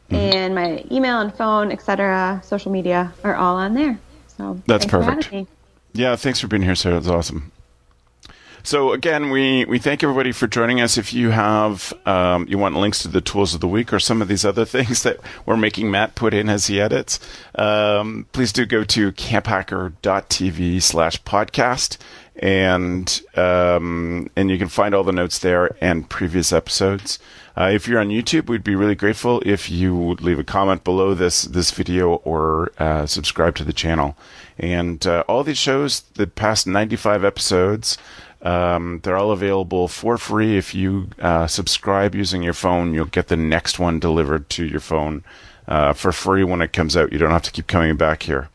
[0.10, 0.16] Mm-hmm.
[0.16, 3.98] And my email and phone, etc., social media are all on there.
[4.38, 5.50] So that's perfect.
[5.94, 6.96] Yeah, thanks for being here, Sarah.
[6.96, 7.52] That's awesome.
[8.68, 10.98] So again, we, we thank everybody for joining us.
[10.98, 14.22] If you have um, you want links to the tools of the week or some
[14.22, 17.18] of these other things that we're making Matt put in as he edits,
[17.56, 21.96] um, please do go to camphacker.tv slash podcast
[22.36, 27.20] and um, and you can find all the notes there and previous episodes.
[27.56, 30.84] Uh, if you're on YouTube, we'd be really grateful if you would leave a comment
[30.84, 34.18] below this this video or uh, subscribe to the channel.
[34.60, 37.98] And uh, all these shows, the past 95 episodes,
[38.42, 40.58] um, they're all available for free.
[40.58, 44.80] If you uh, subscribe using your phone, you'll get the next one delivered to your
[44.80, 45.24] phone
[45.68, 47.12] uh, for free when it comes out.
[47.12, 48.50] You don't have to keep coming back here.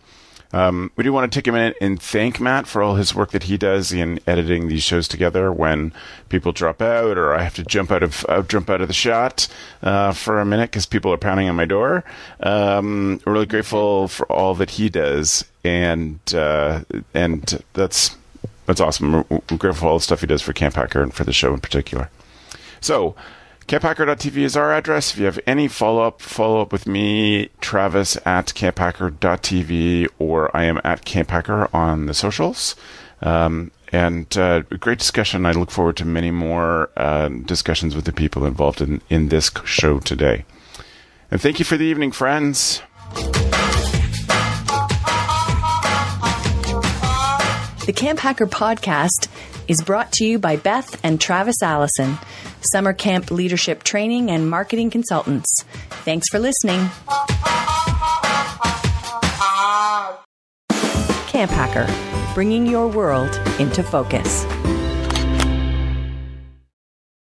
[0.55, 3.31] Um, we do want to take a minute and thank Matt for all his work
[3.31, 5.51] that he does in editing these shows together.
[5.51, 5.93] When
[6.29, 8.95] people drop out, or I have to jump out of uh, jump out of the
[8.95, 9.49] shot
[9.83, 12.05] uh, for a minute because people are pounding on my door.
[12.41, 16.83] Um, really grateful for all that he does, and uh,
[17.15, 18.17] and that's
[18.67, 19.13] that's awesome.
[19.13, 21.53] We're, grateful for all the stuff he does for Camp Hacker and for the show
[21.53, 22.11] in particular.
[22.81, 23.15] So,
[23.67, 25.13] camphacker.tv is our address.
[25.13, 30.65] If you have any follow up, follow up with me, Travis at camphacker.tv, or I
[30.65, 32.77] am at camphacker on the socials.
[33.21, 35.45] Um, and uh, great discussion.
[35.45, 39.51] I look forward to many more uh, discussions with the people involved in, in this
[39.65, 40.45] show today.
[41.31, 42.83] And thank you for the evening, friends.
[47.85, 49.27] The Camp Hacker podcast
[49.67, 52.17] is brought to you by Beth and Travis Allison,
[52.61, 55.65] summer camp leadership training and marketing consultants.
[56.05, 56.79] Thanks for listening.
[61.27, 61.89] Camp Hacker,
[62.35, 64.45] bringing your world into focus.